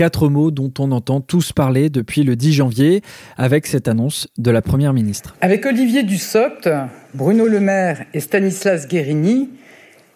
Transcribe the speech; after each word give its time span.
Quatre 0.00 0.30
mots 0.30 0.50
dont 0.50 0.72
on 0.78 0.92
entend 0.92 1.20
tous 1.20 1.52
parler 1.52 1.90
depuis 1.90 2.22
le 2.22 2.34
10 2.34 2.54
janvier 2.54 3.02
avec 3.36 3.66
cette 3.66 3.86
annonce 3.86 4.28
de 4.38 4.50
la 4.50 4.62
Première 4.62 4.94
ministre. 4.94 5.36
Avec 5.42 5.66
Olivier 5.66 6.04
Dussopt, 6.04 6.70
Bruno 7.12 7.46
Le 7.46 7.60
Maire 7.60 8.06
et 8.14 8.20
Stanislas 8.20 8.88
Guérini, 8.88 9.50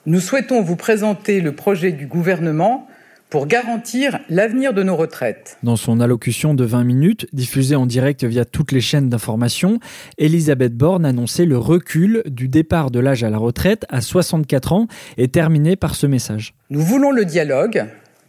nous 0.06 0.20
souhaitons 0.20 0.62
vous 0.62 0.76
présenter 0.76 1.42
le 1.42 1.52
projet 1.52 1.92
du 1.92 2.06
gouvernement 2.06 2.88
pour 3.28 3.46
garantir 3.46 4.20
l'avenir 4.30 4.72
de 4.72 4.82
nos 4.82 4.96
retraites. 4.96 5.58
Dans 5.62 5.76
son 5.76 6.00
allocution 6.00 6.54
de 6.54 6.64
20 6.64 6.84
minutes, 6.84 7.26
diffusée 7.34 7.76
en 7.76 7.84
direct 7.84 8.24
via 8.24 8.46
toutes 8.46 8.72
les 8.72 8.80
chaînes 8.80 9.10
d'information, 9.10 9.80
Elisabeth 10.16 10.74
Borne 10.74 11.04
annonçait 11.04 11.44
le 11.44 11.58
recul 11.58 12.22
du 12.24 12.48
départ 12.48 12.90
de 12.90 13.00
l'âge 13.00 13.22
à 13.22 13.28
la 13.28 13.36
retraite 13.36 13.84
à 13.90 14.00
64 14.00 14.72
ans 14.72 14.86
et 15.18 15.28
terminait 15.28 15.76
par 15.76 15.94
ce 15.94 16.06
message. 16.06 16.54
Nous 16.70 16.80
voulons 16.80 17.10
le 17.10 17.26
dialogue, 17.26 17.84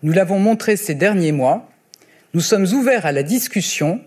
nous 0.06 0.14
l'avons 0.14 0.38
montré 0.38 0.78
ces 0.78 0.94
derniers 0.94 1.31
mois. 1.31 1.67
Nous 2.36 2.39
sommes 2.39 2.67
ouverts 2.73 3.08
à 3.08 3.11
la 3.11 3.23
discussion. 3.23 4.02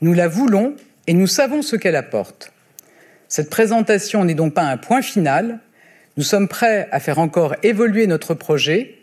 Nous 0.00 0.12
la 0.12 0.28
voulons 0.28 0.76
et 1.08 1.12
nous 1.12 1.26
savons 1.26 1.60
ce 1.60 1.74
qu'elle 1.74 1.96
apporte. 1.96 2.52
Cette 3.26 3.50
présentation 3.50 4.24
n'est 4.24 4.36
donc 4.36 4.54
pas 4.54 4.62
un 4.62 4.76
point 4.76 5.02
final. 5.02 5.58
Nous 6.16 6.22
sommes 6.22 6.46
prêts 6.46 6.86
à 6.92 7.00
faire 7.00 7.18
encore 7.18 7.56
évoluer 7.64 8.06
notre 8.06 8.34
projet 8.34 8.94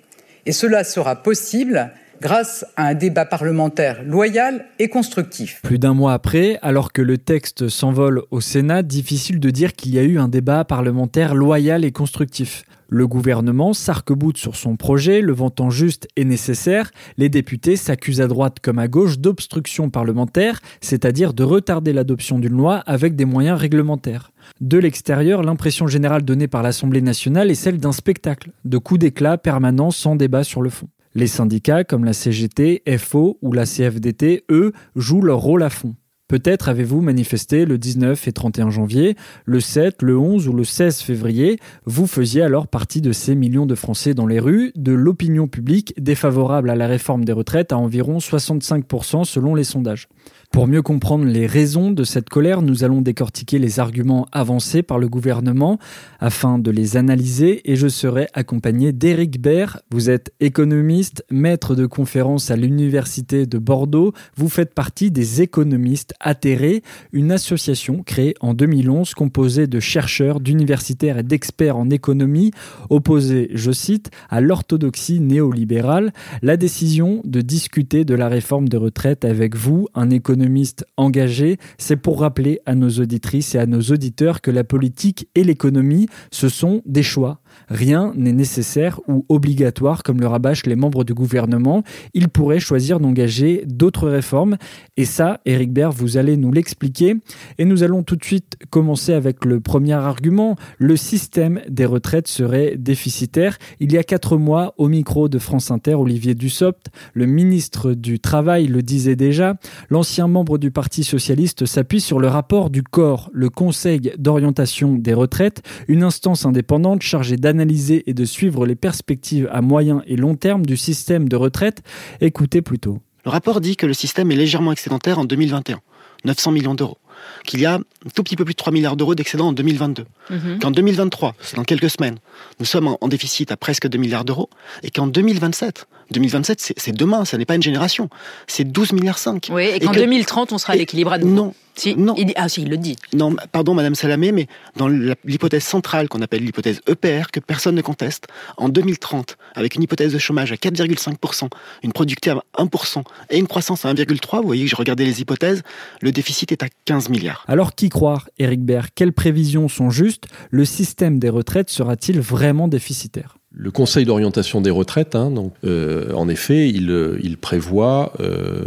et 0.46 0.54
cela 0.54 0.86
sera 0.86 1.22
possible 1.22 1.92
grâce 2.22 2.66
à 2.78 2.86
un 2.86 2.94
débat 2.94 3.26
parlementaire 3.26 4.04
loyal 4.06 4.66
et 4.78 4.90
constructif. 4.90 5.60
Plus 5.64 5.80
d'un 5.80 5.96
mois 5.96 6.14
après, 6.14 6.60
alors 6.62 6.94
que 6.94 7.02
le 7.02 7.18
texte 7.18 7.68
s'envole 7.68 8.22
au 8.30 8.42
Sénat, 8.42 8.84
difficile 8.84 9.40
de 9.40 9.50
dire 9.50 9.74
qu'il 9.74 9.94
y 9.96 10.00
a 10.00 10.04
eu 10.04 10.20
un 10.20 10.28
débat 10.28 10.64
parlementaire 10.64 11.34
loyal 11.34 11.84
et 11.84 11.92
constructif. 11.92 12.64
Le 12.90 13.08
gouvernement 13.08 13.74
s'arc-boute 13.74 14.38
sur 14.38 14.56
son 14.56 14.76
projet, 14.76 15.22
le 15.22 15.34
vantant 15.34 15.70
juste 15.70 16.08
et 16.16 16.26
nécessaire. 16.26 16.92
Les 17.18 17.30
députés 17.30 17.76
s'accusent 17.76 18.22
à 18.22 18.28
droite 18.28 18.58
comme 18.62 18.80
à 18.80 18.88
gauche 18.88 19.18
d'obstruction 19.18 19.90
parlementaire, 19.90 20.60
c'est-à-dire 20.82 21.34
de 21.34 21.44
retarder 21.44 21.94
l'adoption 21.94 22.38
d'une 22.38 22.58
loi 22.58 22.84
avec 22.86 23.16
des 23.16 23.26
moyens 23.26 23.58
réglementaires. 23.58 24.32
De 24.60 24.78
l'extérieur, 24.78 25.42
l'impression 25.42 25.88
générale 25.88 26.24
donnée 26.24 26.48
par 26.48 26.62
l'Assemblée 26.62 27.02
nationale 27.02 27.50
est 27.50 27.56
celle 27.56 27.80
d'un 27.80 27.94
spectacle, 27.94 28.52
de 28.66 28.78
coups 28.78 29.00
d'éclat 29.00 29.38
permanents 29.38 29.92
sans 29.92 30.16
débat 30.16 30.44
sur 30.44 30.62
le 30.62 30.70
fond. 30.70 30.90
Les 31.14 31.28
syndicats 31.28 31.84
comme 31.84 32.06
la 32.06 32.14
CGT, 32.14 32.84
FO 32.98 33.38
ou 33.42 33.52
la 33.52 33.66
CFDT, 33.66 34.46
eux, 34.50 34.72
jouent 34.96 35.22
leur 35.22 35.40
rôle 35.40 35.64
à 35.64 35.70
fond. 35.70 35.96
Peut-être 36.32 36.70
avez-vous 36.70 37.02
manifesté 37.02 37.66
le 37.66 37.78
19 37.78 38.30
et 38.30 38.32
31 38.32 38.70
janvier, 38.70 39.18
le 39.44 39.60
7, 39.60 40.02
le 40.02 40.18
11 40.18 40.48
ou 40.48 40.54
le 40.54 40.64
16 40.64 41.02
février. 41.02 41.60
Vous 41.84 42.08
faisiez 42.08 42.42
alors 42.42 42.70
partie 42.70 43.02
de 43.02 43.12
ces 43.12 43.36
millions 43.36 43.66
de 43.66 43.76
Français 43.76 44.14
dans 44.14 44.28
les 44.28 44.40
rues, 44.40 44.72
de 44.78 44.94
l'opinion 44.94 45.50
publique 45.50 45.94
défavorable 46.02 46.70
à 46.70 46.76
la 46.76 46.88
réforme 46.88 47.26
des 47.26 47.34
retraites 47.34 47.74
à 47.74 47.78
environ 47.78 48.20
65% 48.20 49.26
selon 49.26 49.56
les 49.56 49.66
sondages. 49.66 50.08
Pour 50.52 50.68
mieux 50.68 50.82
comprendre 50.82 51.24
les 51.24 51.48
raisons 51.48 51.92
de 51.92 52.04
cette 52.04 52.28
colère, 52.28 52.62
nous 52.62 52.84
allons 52.84 53.02
décortiquer 53.02 53.58
les 53.58 53.80
arguments 53.80 54.28
avancés 54.34 54.84
par 54.84 55.00
le 55.00 55.08
gouvernement 55.08 55.80
afin 56.20 56.60
de 56.60 56.70
les 56.70 56.98
analyser 56.98 57.72
et 57.72 57.78
je 57.78 57.88
serai 57.88 58.28
accompagné 58.34 58.92
d'Éric 58.92 59.40
Baird. 59.40 59.82
Vous 59.92 60.10
êtes 60.10 60.34
économiste, 60.42 61.24
maître 61.32 61.74
de 61.74 61.86
conférence 61.86 62.52
à 62.52 62.58
l'Université 62.58 63.46
de 63.46 63.58
Bordeaux. 63.60 64.12
Vous 64.36 64.50
faites 64.50 64.74
partie 64.74 65.10
des 65.10 65.42
économistes 65.42 66.14
atterrés, 66.22 66.84
une 67.12 67.32
association 67.32 68.04
créée 68.04 68.36
en 68.40 68.54
2011 68.54 69.14
composée 69.14 69.68
de 69.68 69.80
chercheurs, 69.80 70.40
d'universitaires 70.40 71.18
et 71.18 71.24
d'experts 71.24 71.78
en 71.78 71.90
économie 71.90 72.52
opposés, 72.90 73.50
je 73.54 73.72
cite, 73.72 74.12
à 74.30 74.42
l'orthodoxie 74.42 75.20
néolibérale. 75.20 76.14
La 76.42 76.58
décision 76.58 77.22
de 77.26 77.42
discuter 77.42 78.06
de 78.06 78.16
la 78.16 78.28
réforme 78.28 78.70
de 78.70 78.78
retraite 78.78 79.26
avec 79.26 79.56
vous, 79.56 79.88
un 79.94 80.10
économiste 80.10 80.86
engagé, 80.98 81.58
c'est 81.78 81.98
pour 81.98 82.22
rappeler 82.22 82.60
à 82.66 82.76
nos 82.76 82.90
auditrices 82.90 83.56
et 83.56 83.60
à 83.60 83.66
nos 83.66 83.82
auditeurs 83.82 84.42
que 84.42 84.52
la 84.52 84.64
politique 84.64 85.28
et 85.36 85.44
l'économie, 85.44 86.08
ce 86.32 86.50
sont 86.50 86.82
des 86.86 87.04
choix. 87.04 87.42
Rien 87.72 88.12
n'est 88.18 88.34
nécessaire 88.34 89.00
ou 89.08 89.26
obligatoire 89.30 90.04
comme 90.04 90.20
le 90.20 90.28
rabâchent 90.28 90.66
les 90.66 90.76
membres 90.76 91.06
du 91.06 91.14
gouvernement. 91.14 91.84
Ils 92.14 92.28
pourraient 92.28 92.60
choisir 92.60 93.00
d'engager 93.00 93.64
d'autres 93.66 94.10
réformes. 94.10 94.58
Et 94.98 95.06
ça, 95.06 95.40
Eric 95.46 95.72
Baird, 95.72 95.94
vous 95.94 96.18
allez 96.18 96.36
nous 96.36 96.52
l'expliquer. 96.52 97.16
Et 97.60 97.64
nous 97.64 97.84
allons 97.84 98.04
tout 98.04 98.18
de 98.18 98.26
suite 98.26 98.58
commencer 98.72 99.14
avec 99.14 99.46
le 99.46 99.62
premier 99.62 99.94
argument. 99.94 100.58
Le 100.80 100.98
système 100.98 101.62
des 101.70 101.86
retraites 101.86 102.28
serait 102.28 102.76
déficitaire. 102.78 103.58
Il 103.80 103.94
y 103.94 103.98
a 103.98 104.04
quatre 104.04 104.36
mois, 104.36 104.74
au 104.78 104.90
micro 104.90 105.30
de 105.30 105.40
France 105.40 105.72
Inter, 105.72 105.94
Olivier 105.94 106.36
Dussopt, 106.36 106.88
le 107.14 107.26
ministre 107.26 107.94
du 107.94 108.20
Travail, 108.20 108.68
le 108.68 108.82
disait 108.82 109.16
déjà. 109.16 109.56
L'ancien 109.90 110.28
membre 110.28 110.58
du 110.58 110.72
Parti 110.72 111.06
socialiste 111.06 111.66
s'appuie 111.66 112.02
sur 112.02 112.20
le 112.20 112.28
rapport 112.28 112.70
du 112.70 112.84
corps, 112.84 113.30
le 113.32 113.50
Conseil 113.50 114.12
d'orientation 114.18 114.96
des 114.96 115.14
retraites, 115.14 115.62
une 115.88 116.04
instance 116.04 116.46
indépendante 116.46 117.02
chargée 117.02 117.38
d'analyser 117.38 117.61
et 118.08 118.14
de 118.14 118.26
suivre 118.26 118.66
les 118.66 118.76
perspectives 118.76 119.50
à 119.52 119.62
moyen 119.62 120.02
et 120.08 120.16
long 120.16 120.36
terme 120.36 120.66
du 120.66 120.78
système 120.78 121.30
de 121.30 121.36
retraite. 121.36 121.82
Écoutez 122.20 122.62
plutôt. 122.62 123.00
Le 123.26 123.32
rapport 123.32 123.62
dit 123.62 123.76
que 123.76 123.86
le 123.86 123.94
système 123.94 124.32
est 124.32 124.36
légèrement 124.36 124.72
excédentaire 124.72 125.20
en 125.20 125.26
2021, 125.26 125.80
900 126.26 126.52
millions 126.52 126.76
d'euros 126.76 126.98
qu'il 127.46 127.62
y 127.62 127.66
a 127.66 127.76
un 127.76 128.10
tout 128.16 128.24
petit 128.24 128.36
peu 128.36 128.46
plus 128.46 128.54
de 128.54 128.58
3 128.58 128.74
milliards 128.74 128.96
d'euros 128.96 129.16
d'excédent 129.16 129.48
en 129.48 129.54
2022. 129.54 130.06
Mhm. 130.30 130.60
Qu'en 130.60 130.72
2023, 130.72 131.36
c'est 131.42 131.56
dans 131.56 131.64
quelques 131.64 131.90
semaines, 131.90 132.18
nous 132.60 132.66
sommes 132.66 132.96
en, 133.00 133.08
déficit 133.08 133.52
à 133.52 133.58
presque 133.58 133.88
2 133.88 133.98
milliards 133.98 134.26
d'euros. 134.26 134.50
Et 134.84 134.92
qu'en 134.92 135.08
2027, 135.08 135.88
2027, 136.12 136.74
c'est 136.78 136.96
demain, 136.96 137.26
ça 137.26 137.38
n'est 137.38 137.46
pas 137.46 137.56
une 137.56 137.64
génération, 137.64 138.10
c'est 138.48 138.64
12 138.64 138.94
milliards 138.94 139.18
5. 139.18 139.50
Oui, 139.52 139.66
et 139.66 139.80
qu'en 139.80 139.92
2030, 139.92 140.52
on 140.52 140.58
sera 140.58 140.74
à 140.74 140.76
l'équilibre 140.76 141.12
à 141.14 141.18
Non, 141.18 141.54
si, 141.76 141.96
non. 141.96 142.16
Il, 142.18 142.32
ah 142.36 142.50
si, 142.50 142.64
il 142.64 142.70
le 142.70 142.78
dit. 142.78 142.98
Non, 143.14 143.36
pardon 143.52 143.74
Madame 143.74 143.96
Salamé, 143.96 144.32
mais 144.32 144.48
dans 144.76 144.88
l'hypothèse 144.88 145.64
centrale 145.64 146.10
qu'on 146.10 146.22
appelle 146.22 146.44
l'hypothèse 146.44 146.82
EPR, 146.88 147.32
que 147.32 147.40
personne 147.40 147.76
ne 147.76 147.82
conteste, 147.82 148.28
en 148.58 148.70
2030, 148.70 149.38
avec 149.56 149.76
une 149.76 149.84
hypothèse 149.84 150.14
de 150.14 150.20
chômage 150.20 150.52
à 150.52 150.56
4,5%, 150.56 151.50
une 151.84 151.94
productivité 151.94 152.32
à 152.32 152.64
1% 152.64 153.04
et 153.30 153.38
une 153.38 153.48
croissance 153.48 153.86
à 153.86 153.94
1,3%, 153.94 154.42
vous 154.42 154.48
voyez 154.48 154.64
que 154.66 154.70
j'ai 154.70 154.76
regardé 154.76 155.06
les 155.06 155.22
hypothèses, 155.22 155.64
le 156.02 156.12
déficit 156.12 156.52
est 156.52 156.64
à 156.64 156.68
15 156.86 157.10
milliards. 157.12 157.44
Alors 157.48 157.76
qui 157.76 157.90
croire, 157.90 158.30
Eric 158.40 158.64
Baird? 158.64 158.88
Quelles 158.96 159.14
prévisions 159.14 159.68
sont 159.68 159.90
justes? 159.90 160.26
Le 160.50 160.66
système 160.66 161.20
des 161.20 161.30
retraites 161.30 161.70
sera-t-il 161.70 162.20
vraiment 162.20 162.68
déficitaire? 162.68 163.38
Le 163.54 163.70
Conseil 163.70 164.06
d'orientation 164.06 164.62
des 164.62 164.70
retraites, 164.70 165.14
hein, 165.14 165.30
donc, 165.30 165.54
euh, 165.66 166.14
en 166.14 166.30
effet, 166.30 166.70
il, 166.70 167.18
il 167.22 167.38
prévoit 167.38 168.14
euh, 168.22 168.62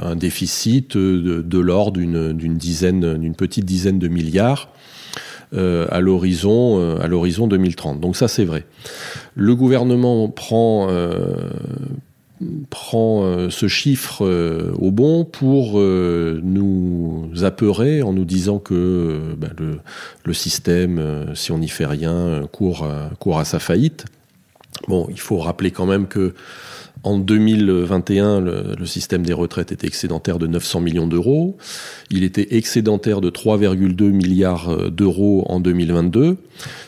un 0.00 0.16
déficit 0.16 0.96
de, 0.96 1.42
de 1.42 1.58
l'ordre 1.58 2.00
d'une 2.00 2.56
dizaine, 2.56 3.18
d'une 3.18 3.34
petite 3.34 3.66
dizaine 3.66 3.98
de 3.98 4.08
milliards 4.08 4.70
euh, 5.52 5.86
à 5.90 6.00
l'horizon 6.00 6.98
à 6.98 7.08
l'horizon 7.08 7.46
2030. 7.46 8.00
Donc 8.00 8.16
ça, 8.16 8.26
c'est 8.26 8.46
vrai. 8.46 8.64
Le 9.34 9.54
gouvernement 9.54 10.30
prend 10.30 10.88
prend 12.70 13.48
ce 13.50 13.68
chiffre 13.68 14.24
au 14.78 14.90
bon 14.90 15.24
pour 15.24 15.78
nous 15.80 17.30
apeurer 17.42 18.02
en 18.02 18.12
nous 18.12 18.24
disant 18.24 18.58
que 18.58 19.20
ben, 19.36 19.52
le, 20.24 20.32
système, 20.32 21.26
si 21.34 21.52
on 21.52 21.58
n'y 21.58 21.68
fait 21.68 21.86
rien, 21.86 22.42
court, 22.52 22.86
court 23.18 23.38
à 23.38 23.44
sa 23.44 23.58
faillite. 23.58 24.06
Bon, 24.88 25.06
il 25.10 25.20
faut 25.20 25.38
rappeler 25.38 25.70
quand 25.70 25.86
même 25.86 26.06
que 26.06 26.34
en 27.04 27.18
2021, 27.18 28.40
le, 28.40 28.74
le, 28.78 28.86
système 28.86 29.24
des 29.24 29.32
retraites 29.32 29.72
était 29.72 29.86
excédentaire 29.86 30.38
de 30.38 30.46
900 30.46 30.80
millions 30.80 31.06
d'euros. 31.06 31.56
Il 32.10 32.22
était 32.22 32.56
excédentaire 32.56 33.20
de 33.20 33.30
3,2 33.30 34.10
milliards 34.10 34.70
euh, 34.70 34.90
d'euros 34.90 35.44
en 35.48 35.58
2022. 35.58 36.36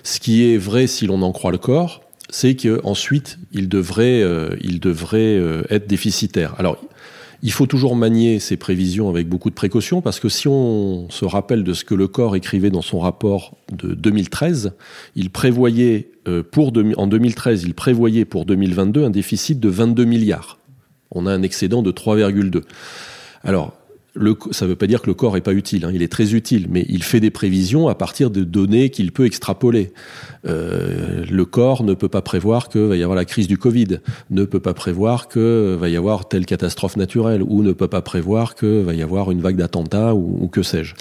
Ce 0.04 0.20
qui 0.20 0.44
est 0.44 0.56
vrai 0.56 0.86
si 0.86 1.06
l'on 1.06 1.22
en 1.22 1.32
croit 1.32 1.50
le 1.50 1.58
corps, 1.58 2.02
c'est 2.34 2.56
qu'ensuite, 2.56 3.38
il 3.52 3.68
devrait, 3.68 4.20
euh, 4.20 4.56
il 4.60 4.80
devrait 4.80 5.38
euh, 5.38 5.62
être 5.70 5.86
déficitaire. 5.86 6.56
Alors, 6.58 6.78
il 7.44 7.52
faut 7.52 7.66
toujours 7.66 7.94
manier 7.94 8.40
ces 8.40 8.56
prévisions 8.56 9.08
avec 9.08 9.28
beaucoup 9.28 9.50
de 9.50 9.54
précautions 9.54 10.00
parce 10.00 10.18
que 10.18 10.28
si 10.28 10.48
on 10.48 11.08
se 11.10 11.24
rappelle 11.24 11.62
de 11.62 11.72
ce 11.72 11.84
que 11.84 11.94
le 11.94 12.08
corps 12.08 12.34
écrivait 12.34 12.70
dans 12.70 12.82
son 12.82 12.98
rapport 12.98 13.56
de 13.70 13.94
2013, 13.94 14.72
il 15.14 15.30
prévoyait 15.30 16.08
euh, 16.26 16.42
pour 16.42 16.72
en 16.96 17.06
2013, 17.06 17.62
il 17.62 17.74
prévoyait 17.74 18.24
pour 18.24 18.46
2022 18.46 19.04
un 19.04 19.10
déficit 19.10 19.60
de 19.60 19.68
22 19.68 20.04
milliards. 20.04 20.58
On 21.12 21.26
a 21.26 21.32
un 21.32 21.42
excédent 21.42 21.82
de 21.82 21.92
3,2. 21.92 22.62
Alors, 23.44 23.74
ça 24.52 24.64
ne 24.64 24.70
veut 24.70 24.76
pas 24.76 24.86
dire 24.86 25.02
que 25.02 25.08
le 25.08 25.14
corps 25.14 25.36
est 25.36 25.40
pas 25.40 25.52
utile, 25.52 25.84
hein, 25.84 25.90
il 25.92 26.02
est 26.02 26.12
très 26.12 26.34
utile, 26.34 26.68
mais 26.70 26.86
il 26.88 27.02
fait 27.02 27.20
des 27.20 27.30
prévisions 27.30 27.88
à 27.88 27.94
partir 27.94 28.30
de 28.30 28.44
données 28.44 28.90
qu'il 28.90 29.10
peut 29.12 29.26
extrapoler. 29.26 29.92
Euh, 30.46 31.24
le 31.28 31.44
corps 31.44 31.82
ne 31.82 31.94
peut 31.94 32.08
pas 32.08 32.22
prévoir 32.22 32.68
que 32.68 32.78
va 32.78 32.96
y 32.96 33.02
avoir 33.02 33.16
la 33.16 33.24
crise 33.24 33.48
du 33.48 33.58
Covid, 33.58 33.98
ne 34.30 34.44
peut 34.44 34.60
pas 34.60 34.74
prévoir 34.74 35.28
que 35.28 35.76
va 35.78 35.88
y 35.88 35.96
avoir 35.96 36.28
telle 36.28 36.46
catastrophe 36.46 36.96
naturelle, 36.96 37.42
ou 37.42 37.62
ne 37.62 37.72
peut 37.72 37.88
pas 37.88 38.02
prévoir 38.02 38.54
que 38.54 38.82
va 38.82 38.94
y 38.94 39.02
avoir 39.02 39.30
une 39.30 39.40
vague 39.40 39.56
d'attentats, 39.56 40.14
ou, 40.14 40.48
que 40.48 40.62
sais-je. 40.62 40.94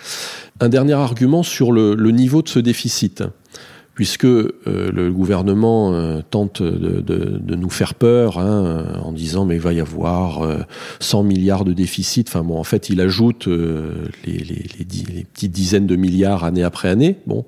Un 0.59 0.69
dernier 0.69 0.93
argument 0.93 1.43
sur 1.43 1.71
le 1.71 2.11
niveau 2.11 2.41
de 2.41 2.49
ce 2.49 2.59
déficit 2.59 3.23
puisque 3.93 4.25
euh, 4.25 4.51
le 4.65 5.11
gouvernement 5.11 5.93
euh, 5.93 6.21
tente 6.27 6.61
de, 6.63 7.01
de, 7.01 7.37
de, 7.37 7.55
nous 7.55 7.69
faire 7.69 7.93
peur 7.93 8.39
hein, 8.39 8.85
en 9.03 9.11
disant 9.11 9.45
mais 9.45 9.55
il 9.55 9.61
va 9.61 9.73
y 9.73 9.79
avoir 9.79 10.41
100 10.99 11.19
euh, 11.19 11.23
milliards 11.23 11.63
de 11.63 11.73
déficit. 11.73 12.27
Enfin 12.29 12.43
bon, 12.43 12.57
en 12.57 12.63
fait, 12.63 12.89
il 12.89 13.01
ajoute 13.01 13.47
les, 13.47 13.53
les, 14.25 14.37
les, 14.43 14.85
les, 15.13 15.23
petites 15.23 15.51
dizaines 15.51 15.87
de 15.87 15.95
milliards 15.95 16.43
année 16.43 16.63
après 16.63 16.89
année. 16.89 17.17
Bon, 17.27 17.45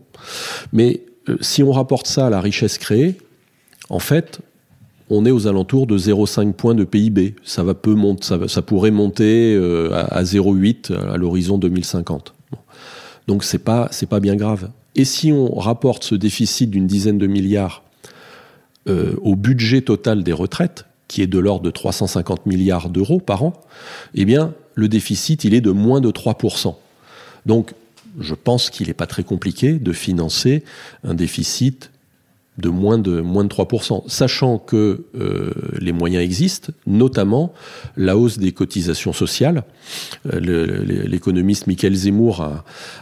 mais 0.71 1.01
si 1.41 1.63
on 1.63 1.71
rapporte 1.71 2.07
ça 2.07 2.27
à 2.27 2.29
la 2.29 2.41
richesse 2.41 2.77
créée, 2.77 3.17
en 3.89 3.99
fait, 3.99 4.39
on 5.09 5.25
est 5.25 5.31
aux 5.31 5.47
alentours 5.47 5.87
de 5.87 5.97
0,5 5.97 6.53
points 6.53 6.75
de 6.75 6.83
PIB. 6.83 7.35
Ça 7.43 7.63
va 7.63 7.73
peu 7.73 7.93
monter, 7.93 8.25
ça, 8.25 8.47
ça 8.47 8.61
pourrait 8.61 8.91
monter 8.91 9.55
à, 9.91 10.17
à 10.17 10.23
0,8 10.23 10.93
à 10.93 11.17
l'horizon 11.17 11.57
2050. 11.57 12.35
Bon. 12.51 12.57
Donc 13.27 13.43
c'est 13.43 13.59
pas 13.59 13.87
c'est 13.89 14.09
pas 14.09 14.19
bien 14.19 14.35
grave. 14.35 14.69
Et 14.95 15.05
si 15.05 15.31
on 15.31 15.53
rapporte 15.59 16.03
ce 16.03 16.15
déficit 16.15 16.69
d'une 16.69 16.87
dizaine 16.87 17.17
de 17.17 17.27
milliards 17.27 17.83
euh, 18.87 19.15
au 19.21 19.35
budget 19.35 19.81
total 19.81 20.23
des 20.23 20.33
retraites, 20.33 20.85
qui 21.07 21.21
est 21.21 21.27
de 21.27 21.39
l'ordre 21.39 21.63
de 21.63 21.71
350 21.71 22.45
milliards 22.45 22.89
d'euros 22.89 23.19
par 23.19 23.43
an, 23.43 23.53
eh 24.13 24.25
bien, 24.25 24.53
le 24.73 24.87
déficit, 24.87 25.43
il 25.43 25.53
est 25.53 25.61
de 25.61 25.71
moins 25.71 26.01
de 26.01 26.09
3%. 26.11 26.75
Donc, 27.45 27.73
je 28.19 28.33
pense 28.33 28.69
qu'il 28.69 28.87
n'est 28.87 28.93
pas 28.93 29.07
très 29.07 29.23
compliqué 29.23 29.73
de 29.73 29.91
financer 29.91 30.63
un 31.03 31.13
déficit 31.13 31.91
de 32.57 32.69
moins 32.69 32.97
de 32.97 33.21
moins 33.21 33.43
de 33.43 33.49
3%, 33.49 34.03
sachant 34.07 34.57
que 34.57 35.05
euh, 35.19 35.51
les 35.79 35.91
moyens 35.91 36.23
existent, 36.23 36.71
notamment 36.87 37.53
la 37.97 38.17
hausse 38.17 38.37
des 38.37 38.53
cotisations 38.53 39.13
sociales. 39.13 39.63
Euh, 40.33 40.39
l'économiste 41.05 41.67
Michael 41.67 41.95
Zemmour 41.95 42.41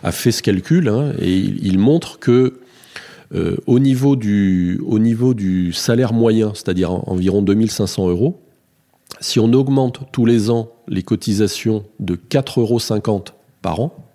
a, 0.04 0.12
fait 0.12 0.32
ce 0.32 0.42
calcul 0.42 0.90
hein, 0.90 1.14
et 1.20 1.34
il, 1.34 1.66
il, 1.66 1.78
montre 1.78 2.20
que 2.20 2.60
euh, 3.36 3.58
au, 3.68 3.80
niveau 3.80 4.16
du, 4.16 4.80
au 4.86 5.00
niveau 5.00 5.34
du 5.34 5.74
salaire 5.74 6.14
moyen, 6.14 6.52
c'est-à-dire 6.54 6.92
environ 6.92 7.42
2500 7.42 8.10
euros, 8.10 8.42
si 9.20 9.40
on 9.40 9.54
augmente 9.54 10.02
tous 10.12 10.26
les 10.26 10.50
ans 10.50 10.70
les 10.88 11.04
cotisations 11.04 11.86
de 12.00 12.16
4,50 12.16 12.60
euros 12.60 13.24
par 13.62 13.80
an, 13.80 14.12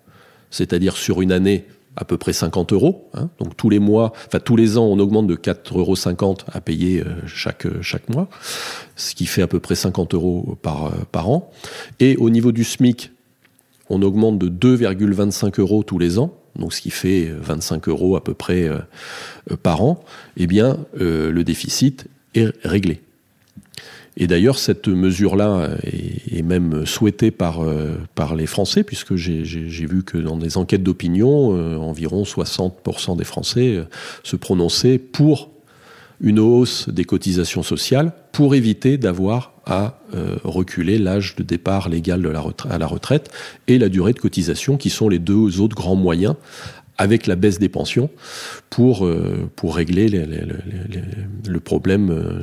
c'est-à-dire 0.51 0.97
sur 0.97 1.21
une 1.21 1.31
année 1.31 1.65
à 1.99 2.05
peu 2.05 2.17
près 2.17 2.33
50 2.33 2.73
euros. 2.73 3.09
Hein. 3.13 3.29
Donc 3.39 3.55
tous 3.57 3.69
les 3.69 3.79
mois, 3.79 4.13
enfin 4.27 4.39
tous 4.39 4.55
les 4.55 4.77
ans, 4.77 4.85
on 4.85 4.97
augmente 4.99 5.27
de 5.27 5.35
4,50 5.35 5.77
euros 5.77 6.35
à 6.51 6.61
payer 6.61 7.01
euh, 7.01 7.05
chaque, 7.27 7.65
euh, 7.65 7.81
chaque 7.81 8.09
mois, 8.09 8.29
ce 8.95 9.13
qui 9.13 9.25
fait 9.25 9.41
à 9.41 9.47
peu 9.47 9.59
près 9.59 9.75
50 9.75 10.13
euros 10.13 10.57
par, 10.61 10.85
euh, 10.85 10.91
par 11.11 11.29
an. 11.29 11.51
Et 11.99 12.15
au 12.15 12.29
niveau 12.29 12.53
du 12.53 12.63
SMIC, 12.63 13.11
on 13.89 14.01
augmente 14.01 14.39
de 14.39 14.47
2,25 14.47 15.59
euros 15.59 15.83
tous 15.83 15.99
les 15.99 16.19
ans, 16.19 16.33
donc 16.55 16.73
ce 16.73 16.81
qui 16.81 16.89
fait 16.89 17.29
25 17.41 17.89
euros 17.89 18.15
à 18.15 18.23
peu 18.23 18.33
près 18.33 18.69
par 19.63 19.81
an. 19.81 20.03
Eh 20.37 20.45
bien, 20.45 20.77
le 20.93 21.41
déficit 21.41 22.05
est 22.35 22.53
réglé. 22.63 23.01
Et 24.19 24.27
d'ailleurs, 24.27 24.59
cette 24.59 24.89
mesure-là 24.89 25.69
est, 25.83 26.41
même 26.41 26.85
souhaitée 26.85 27.31
par, 27.31 27.63
euh, 27.63 27.95
par 28.15 28.35
les 28.35 28.47
Français, 28.47 28.83
puisque 28.83 29.15
j'ai 29.15 29.43
vu 29.85 30.03
que 30.03 30.17
dans 30.17 30.35
des 30.35 30.57
enquêtes 30.57 30.83
d'opinion, 30.83 31.55
euh, 31.55 31.77
environ 31.77 32.23
60% 32.23 33.15
des 33.15 33.23
Français 33.23 33.75
euh, 33.75 33.85
se 34.23 34.35
prononçaient 34.35 34.97
pour 34.97 35.51
une 36.21 36.39
hausse 36.39 36.89
des 36.89 37.05
cotisations 37.05 37.63
sociales 37.63 38.11
pour 38.33 38.55
éviter 38.55 38.97
d'avoir 38.97 39.53
à 39.65 39.99
reculer 40.43 40.97
l'âge 40.97 41.35
de 41.35 41.43
départ 41.43 41.87
légal 41.87 42.25
à 42.69 42.77
la 42.77 42.87
retraite 42.87 43.29
et 43.67 43.77
la 43.77 43.87
durée 43.87 44.13
de 44.13 44.19
cotisation, 44.19 44.75
qui 44.75 44.89
sont 44.89 45.07
les 45.07 45.19
deux 45.19 45.61
autres 45.61 45.75
grands 45.75 45.95
moyens 45.95 46.35
avec 46.99 47.27
la 47.27 47.35
baisse 47.35 47.57
des 47.59 47.69
pensions 47.69 48.09
pour, 48.69 49.05
euh, 49.05 49.49
pour 49.55 49.75
régler 49.75 50.09
les, 50.09 50.25
les, 50.25 50.41
les, 50.41 51.01
le 51.47 51.59
problème, 51.59 52.11
euh, 52.11 52.39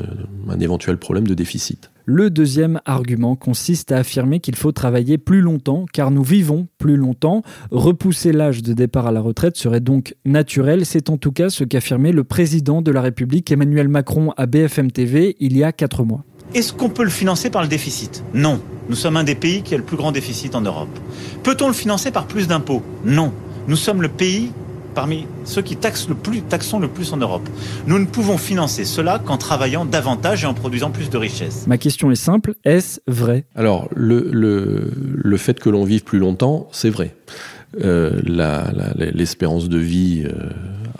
un 0.48 0.58
éventuel 0.58 0.96
problème 0.96 1.26
de 1.26 1.34
déficit. 1.34 1.90
Le 2.06 2.30
deuxième 2.30 2.80
argument 2.86 3.36
consiste 3.36 3.92
à 3.92 3.98
affirmer 3.98 4.40
qu'il 4.40 4.56
faut 4.56 4.72
travailler 4.72 5.18
plus 5.18 5.42
longtemps 5.42 5.84
car 5.92 6.10
nous 6.10 6.22
vivons 6.22 6.68
plus 6.78 6.96
longtemps. 6.96 7.42
Repousser 7.70 8.32
l'âge 8.32 8.62
de 8.62 8.72
départ 8.72 9.06
à 9.06 9.12
la 9.12 9.20
retraite 9.20 9.56
serait 9.56 9.80
donc 9.80 10.14
naturel. 10.24 10.86
C'est 10.86 11.10
en 11.10 11.18
tout 11.18 11.32
cas 11.32 11.50
ce 11.50 11.64
qu'affirmait 11.64 12.12
le 12.12 12.24
président 12.24 12.80
de 12.80 12.90
la 12.90 13.02
République 13.02 13.50
Emmanuel 13.52 13.88
Macron 13.88 14.32
à 14.36 14.46
BFM 14.46 14.90
TV 14.90 15.36
il 15.38 15.56
y 15.56 15.64
a 15.64 15.72
quatre 15.72 16.02
mois. 16.04 16.24
Est-ce 16.54 16.72
qu'on 16.72 16.88
peut 16.88 17.04
le 17.04 17.10
financer 17.10 17.50
par 17.50 17.60
le 17.60 17.68
déficit? 17.68 18.24
Non. 18.32 18.60
Nous 18.88 18.94
sommes 18.94 19.16
un 19.16 19.24
des 19.24 19.34
pays 19.34 19.62
qui 19.62 19.74
a 19.74 19.76
le 19.76 19.82
plus 19.82 19.96
grand 19.96 20.12
déficit 20.12 20.54
en 20.54 20.60
Europe. 20.60 20.96
Peut-on 21.42 21.66
le 21.66 21.74
financer 21.74 22.12
par 22.12 22.26
plus 22.26 22.46
d'impôts? 22.46 22.82
Non. 23.04 23.32
Nous 23.68 23.76
sommes 23.76 24.02
le 24.02 24.08
pays 24.08 24.52
parmi 24.94 25.26
ceux 25.44 25.60
qui 25.60 25.76
taxent 25.76 26.08
le 26.08 26.14
plus, 26.14 26.40
taxons 26.40 26.78
le 26.78 26.88
plus 26.88 27.12
en 27.12 27.18
Europe. 27.18 27.46
Nous 27.86 27.98
ne 27.98 28.06
pouvons 28.06 28.38
financer 28.38 28.84
cela 28.84 29.18
qu'en 29.18 29.36
travaillant 29.36 29.84
davantage 29.84 30.44
et 30.44 30.46
en 30.46 30.54
produisant 30.54 30.90
plus 30.90 31.10
de 31.10 31.18
richesses. 31.18 31.66
Ma 31.66 31.76
question 31.76 32.10
est 32.10 32.14
simple, 32.14 32.54
est-ce 32.64 33.00
vrai? 33.06 33.44
Alors, 33.54 33.88
le, 33.94 34.30
le, 34.32 34.90
le 34.96 35.36
fait 35.36 35.60
que 35.60 35.68
l'on 35.68 35.84
vive 35.84 36.04
plus 36.04 36.18
longtemps, 36.18 36.68
c'est 36.72 36.88
vrai. 36.88 37.14
Euh, 37.84 38.22
L'espérance 39.14 39.64
la, 39.64 39.68
de 39.68 39.78
vie 39.78 40.24
euh, 40.24 40.48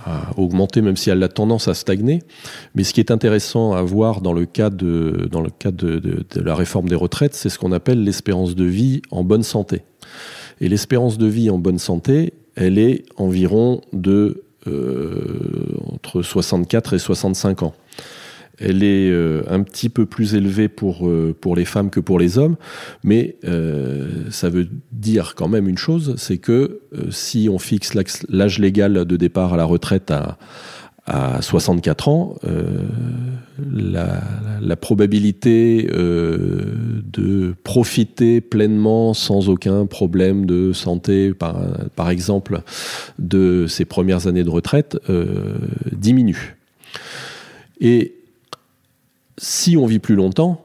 a 0.05 0.33
augmenté, 0.37 0.83
même 0.83 0.97
si 0.97 1.09
elle 1.09 1.23
a 1.23 1.29
tendance 1.29 1.69
à 1.69 1.75
stagner. 1.75 2.23
Mais 2.75 2.85
ce 2.85 2.93
qui 2.93 3.00
est 3.00 3.11
intéressant 3.11 3.73
à 3.73 3.81
voir 3.81 4.21
dans 4.21 4.35
le 4.35 4.45
cas 4.45 4.69
de, 4.69 5.26
dans 5.31 5.41
le 5.41 5.49
cadre 5.50 5.76
de, 5.87 5.99
de, 6.00 6.26
de 6.29 6.41
la 6.43 6.55
réforme 6.55 6.88
des 6.88 6.97
retraites, 6.97 7.35
c'est 7.35 7.49
ce 7.49 7.59
qu'on 7.59 7.73
appelle 7.73 8.05
l'espérance 8.05 8.55
de 8.55 8.64
vie 8.64 9.00
en 9.11 9.25
bonne 9.25 9.45
santé. 9.45 9.85
Et 10.61 10.69
l'espérance 10.69 11.17
de 11.17 11.26
vie 11.26 11.49
en 11.49 11.59
bonne 11.59 11.79
santé, 11.79 12.35
elle 12.57 12.79
est 12.79 13.05
environ 13.17 13.81
de 13.93 14.43
euh, 14.67 15.77
entre 15.93 16.23
64 16.23 16.95
et 16.95 16.99
65 16.99 17.63
ans. 17.63 17.75
Elle 18.59 18.83
est 18.83 19.11
euh, 19.11 19.43
un 19.49 19.63
petit 19.63 19.89
peu 19.89 20.07
plus 20.07 20.35
élevée 20.35 20.69
pour, 20.69 21.09
euh, 21.09 21.35
pour 21.39 21.57
les 21.57 21.65
femmes 21.65 21.91
que 21.91 22.01
pour 22.01 22.19
les 22.19 22.39
hommes, 22.39 22.57
mais 23.05 23.37
euh, 23.45 24.09
ça 24.31 24.49
veut 24.49 24.69
dire 24.93 25.35
quand 25.37 25.49
même 25.49 25.69
une 25.69 25.77
chose, 25.77 26.15
c'est 26.17 26.39
que 26.39 26.81
si 27.11 27.49
on 27.51 27.59
fixe 27.59 27.93
l'âge 28.29 28.59
légal 28.59 29.05
de 29.05 29.17
départ 29.17 29.55
à 29.55 29.57
la 29.57 29.65
retraite 29.65 30.11
à, 30.11 30.39
à 31.07 31.41
64 31.41 32.09
ans, 32.09 32.35
euh, 32.45 32.83
la, 33.73 34.77
probabilité 34.77 35.89
euh, 35.93 37.03
de 37.05 37.55
profiter 37.63 38.41
pleinement 38.41 39.15
sans 39.15 39.49
aucun 39.49 39.87
problème 39.87 40.47
de 40.47 40.73
santé, 40.73 41.33
par, 41.33 42.11
exemple, 42.11 42.63
de 43.19 43.67
ces 43.69 43.85
premières 43.85 44.27
années 44.27 44.45
de 44.45 44.51
retraite, 44.51 44.99
euh, 45.09 45.55
diminue. 45.93 46.57
Et 47.81 48.15
si 49.39 49.77
on 49.77 49.87
vit 49.87 50.01
plus 50.01 50.17
longtemps, 50.17 50.65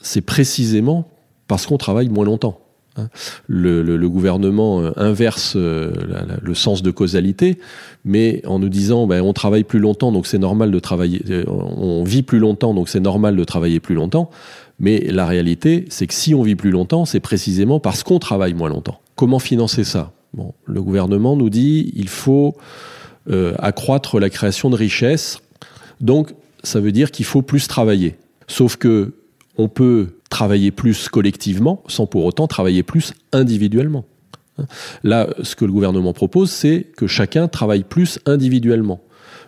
c'est 0.00 0.20
précisément 0.20 1.08
parce 1.46 1.66
qu'on 1.66 1.78
travaille 1.78 2.08
moins 2.08 2.24
longtemps. 2.24 2.60
Hein. 2.96 3.08
Le, 3.46 4.08
gouvernement 4.08 4.80
euh, 4.80 4.92
inverse 4.96 5.54
euh, 5.56 5.92
le 6.40 6.54
sens 6.54 6.82
de 6.82 6.90
causalité, 6.90 7.58
mais 8.04 8.42
en 8.46 8.58
nous 8.58 8.68
disant 8.68 9.06
ben, 9.06 9.22
on 9.22 9.32
travaille 9.32 9.64
plus 9.64 9.78
longtemps, 9.78 10.12
donc 10.12 10.26
c'est 10.26 10.38
normal 10.38 10.70
de 10.70 10.78
travailler, 10.78 11.22
euh, 11.30 11.44
on 11.46 12.04
vit 12.04 12.22
plus 12.22 12.38
longtemps, 12.38 12.74
donc 12.74 12.88
c'est 12.88 13.00
normal 13.00 13.36
de 13.36 13.44
travailler 13.44 13.80
plus 13.80 13.94
longtemps. 13.94 14.30
Mais 14.78 15.00
la 15.00 15.26
réalité, 15.26 15.86
c'est 15.88 16.06
que 16.06 16.14
si 16.14 16.34
on 16.34 16.42
vit 16.42 16.54
plus 16.54 16.70
longtemps, 16.70 17.04
c'est 17.04 17.20
précisément 17.20 17.80
parce 17.80 18.02
qu'on 18.02 18.18
travaille 18.18 18.54
moins 18.54 18.68
longtemps. 18.68 19.00
Comment 19.14 19.38
financer 19.38 19.84
ça? 19.84 20.12
Bon, 20.34 20.52
Le 20.66 20.82
gouvernement 20.82 21.36
nous 21.36 21.50
dit 21.50 21.92
il 21.96 22.08
faut 22.08 22.56
accroître 23.58 24.20
la 24.20 24.30
création 24.30 24.70
de 24.70 24.76
richesses. 24.76 25.40
Donc 26.00 26.34
ça 26.62 26.78
veut 26.78 26.92
dire 26.92 27.10
qu'il 27.10 27.24
faut 27.24 27.42
plus 27.42 27.66
travailler. 27.66 28.16
Sauf 28.46 28.76
que 28.76 29.14
on 29.58 29.68
peut 29.68 30.15
travailler 30.30 30.70
plus 30.70 31.08
collectivement 31.08 31.82
sans 31.88 32.06
pour 32.06 32.24
autant 32.24 32.46
travailler 32.46 32.82
plus 32.82 33.14
individuellement. 33.32 34.04
Là, 35.04 35.28
ce 35.42 35.54
que 35.54 35.64
le 35.64 35.72
gouvernement 35.72 36.12
propose, 36.12 36.50
c'est 36.50 36.86
que 36.96 37.06
chacun 37.06 37.48
travaille 37.48 37.84
plus 37.84 38.18
individuellement. 38.26 39.02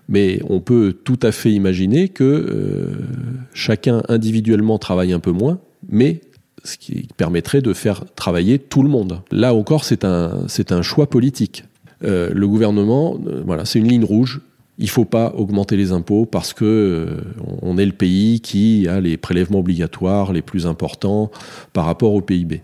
Mais 0.09 0.41
on 0.49 0.61
peut 0.61 0.97
tout 1.05 1.19
à 1.23 1.33
fait 1.33 1.53
imaginer 1.53 2.09
que 2.09 2.25
euh, 2.25 3.07
chacun 3.53 4.03
individuellement 4.09 4.79
travaille 4.79 5.13
un 5.13 5.21
peu 5.21 5.33
moins, 5.33 5.61
mais 5.89 6.21
ce 6.65 6.77
qui 6.77 7.09
permettrait 7.17 7.61
de 7.61 7.73
faire 7.73 8.05
travailler 8.15 8.59
tout 8.59 8.83
le 8.83 8.89
monde. 8.89 9.21
Là 9.31 9.55
encore, 9.55 9.85
c'est 9.85 10.05
un, 10.05 10.47
un 10.71 10.83
choix 10.83 11.09
politique. 11.09 11.65
Euh, 12.05 12.31
le 12.33 12.49
gouvernement, 12.49 13.19
euh, 13.27 13.43
voilà, 13.45 13.65
c'est 13.65 13.79
une 13.79 13.89
ligne 13.89 14.05
rouge. 14.05 14.41
Il 14.79 14.85
ne 14.85 14.91
faut 14.91 15.05
pas 15.05 15.35
augmenter 15.37 15.77
les 15.77 15.91
impôts 15.91 16.25
parce 16.25 16.53
que 16.53 16.65
euh, 16.65 17.21
on 17.63 17.79
est 17.79 17.87
le 17.87 17.93
pays 17.93 18.41
qui 18.41 18.87
a 18.87 19.01
les 19.01 19.17
prélèvements 19.17 19.59
obligatoires 19.59 20.33
les 20.33 20.43
plus 20.43 20.67
importants 20.67 21.33
par 21.73 21.85
rapport 21.85 22.15
au 22.15 22.21
PIB. 22.21 22.63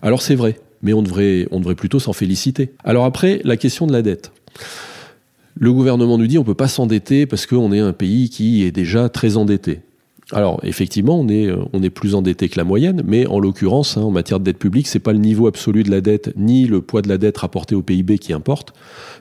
Alors 0.00 0.22
c'est 0.22 0.36
vrai, 0.36 0.60
mais 0.82 0.92
on 0.92 1.02
devrait, 1.02 1.46
plutôt 1.76 1.98
s'en 1.98 2.12
féliciter. 2.12 2.72
Alors 2.84 3.04
après, 3.04 3.40
la 3.42 3.56
question 3.56 3.88
de 3.88 3.92
la 3.92 4.02
dette. 4.02 4.30
Le 5.58 5.72
gouvernement 5.72 6.18
nous 6.18 6.28
dit 6.28 6.38
on 6.38 6.42
ne 6.42 6.46
peut 6.46 6.54
pas 6.54 6.68
s'endetter 6.68 7.26
parce 7.26 7.46
qu'on 7.46 7.72
est 7.72 7.80
un 7.80 7.92
pays 7.92 8.30
qui 8.30 8.62
est 8.62 8.70
déjà 8.70 9.08
très 9.08 9.36
endetté. 9.36 9.80
Alors 10.32 10.60
effectivement, 10.62 11.18
on 11.20 11.28
est, 11.28 11.90
plus 11.90 12.14
endetté 12.14 12.48
que 12.48 12.58
la 12.58 12.64
moyenne, 12.64 13.02
mais 13.04 13.26
en 13.26 13.38
l'occurrence, 13.38 13.96
hein, 13.96 14.02
en 14.02 14.10
matière 14.10 14.40
de 14.40 14.44
dette 14.44 14.58
publique, 14.58 14.88
c'est 14.88 14.98
pas 14.98 15.12
le 15.12 15.18
niveau 15.18 15.46
absolu 15.46 15.82
de 15.82 15.90
la 15.90 16.00
dette 16.00 16.32
ni 16.36 16.66
le 16.66 16.80
poids 16.80 17.02
de 17.02 17.08
la 17.08 17.16
dette 17.16 17.38
rapporté 17.38 17.74
au 17.74 17.82
PIB 17.82 18.18
qui 18.18 18.32
importe, 18.32 18.72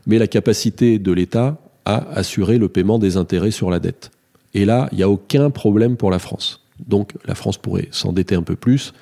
mais 0.08 0.18
la 0.18 0.28
capacité 0.28 0.98
de 0.98 1.12
l'État 1.12 1.60
à 1.86 2.08
assurer 2.12 2.58
le 2.58 2.68
paiement 2.68 3.00
des 3.00 3.18
intérêts 3.18 3.52
sur 3.52 3.70
la 3.70 3.80
dette. 3.80 4.12
Et 4.54 4.66
là, 4.66 4.90
il 4.92 4.98
n'y 4.98 5.04
a 5.04 5.10
aucun 5.10 5.50
problème 5.50 5.98
pour 5.98 6.12
la 6.12 6.20
France. 6.20 6.62
Donc 6.88 7.14
la 7.26 7.36
France 7.36 7.58
pourrait 7.58 7.88
s'endetter 7.92 8.36
un 8.36 8.44
peu 8.44 8.56
plus. 8.56 8.94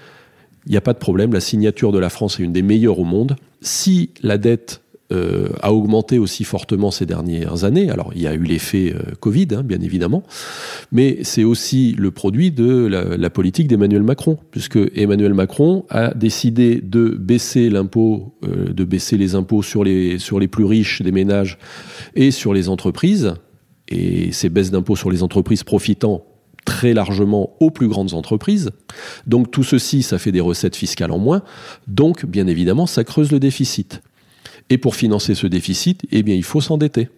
Il 0.65 0.71
n'y 0.71 0.77
a 0.77 0.81
pas 0.81 0.93
de 0.93 0.99
problème, 0.99 1.33
la 1.33 1.39
signature 1.39 1.91
de 1.91 1.99
la 1.99 2.09
France 2.09 2.39
est 2.39 2.43
une 2.43 2.53
des 2.53 2.61
meilleures 2.61 2.99
au 2.99 3.03
monde. 3.03 3.35
Si 3.61 4.11
la 4.21 4.37
dette 4.37 4.81
euh, 5.11 5.49
a 5.61 5.73
augmenté 5.73 6.17
aussi 6.17 6.45
fortement 6.45 6.89
ces 6.89 7.05
dernières 7.05 7.65
années. 7.65 7.89
Alors, 7.91 8.11
il 8.15 8.21
y 8.21 8.27
a 8.27 8.33
eu 8.33 8.43
l'effet 8.43 8.95
euh, 8.95 9.13
Covid, 9.19 9.47
hein, 9.51 9.61
bien 9.61 9.81
évidemment, 9.81 10.23
mais 10.93 11.19
c'est 11.23 11.43
aussi 11.43 11.93
le 11.97 12.09
produit 12.09 12.51
de 12.51 12.87
la, 12.87 13.29
politique 13.29 13.67
d'Emmanuel 13.67 14.01
Macron, 14.01 14.37
puisque 14.49 14.79
Emmanuel 14.95 15.33
Macron 15.33 15.85
a 15.89 16.13
décidé 16.13 16.81
de 16.81 17.09
baisser 17.09 17.69
l'impôt, 17.69 18.33
euh, 18.45 18.71
de 18.71 18.83
baisser 18.85 19.17
les 19.17 19.35
impôts 19.35 19.61
sur 19.61 19.83
les, 19.83 20.19
sur 20.19 20.39
les 20.39 20.47
plus 20.47 20.65
riches 20.65 21.01
des 21.01 21.11
ménages 21.11 21.57
et 22.15 22.31
sur 22.31 22.53
les 22.53 22.69
entreprises, 22.69 23.33
et 23.89 24.31
ces 24.31 24.49
baisses 24.49 24.71
d'impôts 24.71 24.95
sur 24.95 25.11
les 25.11 25.21
entreprises 25.21 25.63
profitant 25.63 26.25
très 26.63 26.93
largement 26.93 27.57
aux 27.59 27.71
plus 27.71 27.89
grandes 27.89 28.13
entreprises. 28.13 28.71
Donc 29.27 29.51
tout 29.51 29.63
ceci, 29.63 30.01
ça 30.01 30.17
fait 30.17 30.31
des 30.31 30.39
recettes 30.39 30.77
fiscales 30.77 31.11
en 31.11 31.19
moins. 31.19 31.43
Donc, 31.87 32.25
bien 32.25 32.47
évidemment, 32.47 32.87
ça 32.87 33.03
creuse 33.03 33.31
le 33.31 33.39
déficit. 33.39 34.01
Et 34.69 34.77
pour 34.77 34.95
financer 34.95 35.35
ce 35.35 35.47
déficit, 35.47 36.01
eh 36.11 36.23
bien, 36.23 36.35
il 36.35 36.43
faut 36.43 36.61
s'endetter. 36.61 37.09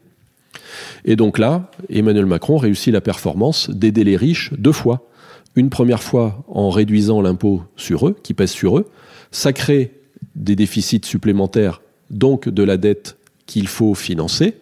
Et 1.04 1.16
donc 1.16 1.38
là, 1.38 1.72
Emmanuel 1.90 2.25
Macron 2.25 2.58
réussit 2.58 2.94
la 2.94 3.02
performance 3.02 3.70
d'aider 3.70 4.04
les 4.04 4.18
riches 4.18 4.52
deux 4.58 4.72
fois. 4.72 5.08
Une 5.56 5.70
première 5.70 6.04
fois 6.04 6.44
en 6.48 6.70
réduisant 6.70 7.22
l'impôt 7.22 7.64
sur 7.78 8.08
eux, 8.08 8.18
qui 8.24 8.34
pèse 8.34 8.52
sur 8.52 8.78
eux. 8.78 8.90
Ça 9.32 9.54
crée 9.54 9.92
des 10.36 10.56
déficits 10.56 11.02
supplémentaires, 11.06 11.82
donc 12.10 12.50
de 12.50 12.64
la 12.64 12.78
dette 12.78 13.18
qu'il 13.46 13.68
faut 13.68 13.96
financer 13.96 14.56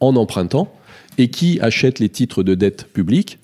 en 0.00 0.14
empruntant, 0.16 0.72
et 1.18 1.30
qui 1.30 1.58
achète 1.60 1.98
les 1.98 2.10
titres 2.10 2.42
de 2.42 2.54
dette 2.54 2.84
publique 2.84 3.38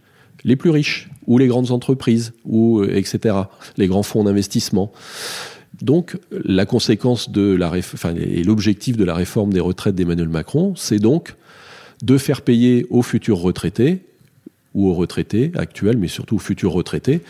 les 0.45 0.57
plus 0.57 0.71
riches, 0.71 1.09
ou 1.27 1.39
les 1.39 1.47
grandes 1.47 1.71
entreprises, 1.71 2.33
ou 2.45 2.83
etc., 2.85 3.37
les 3.77 3.87
grands 3.87 4.03
fonds 4.03 4.25
d'investissement. 4.25 4.93
Donc, 5.81 6.19
la 6.31 6.67
conséquence 6.67 7.31
de 7.31 7.55
la 7.55 7.71
enfin, 7.71 8.15
et 8.15 8.43
l'objectif 8.45 8.97
de 8.97 9.05
la 9.05 9.15
réforme 9.15 9.53
des 9.53 9.61
retraites 9.61 9.95
d'Emmanuel 9.95 10.29
Macron, 10.29 10.75
c'est 10.77 10.99
donc 10.99 11.35
de 12.03 12.19
faire 12.19 12.43
payer 12.43 12.87
aux 12.91 13.03
futurs 13.03 13.39
retraités 13.39 14.01
ou 14.75 14.89
aux 14.89 14.95
retraités 14.95 15.53
actuels, 15.55 15.99
mais 15.99 16.09
surtout 16.09 16.37
aux 16.37 16.41
futurs 16.41 16.73
retraités, 16.73 17.21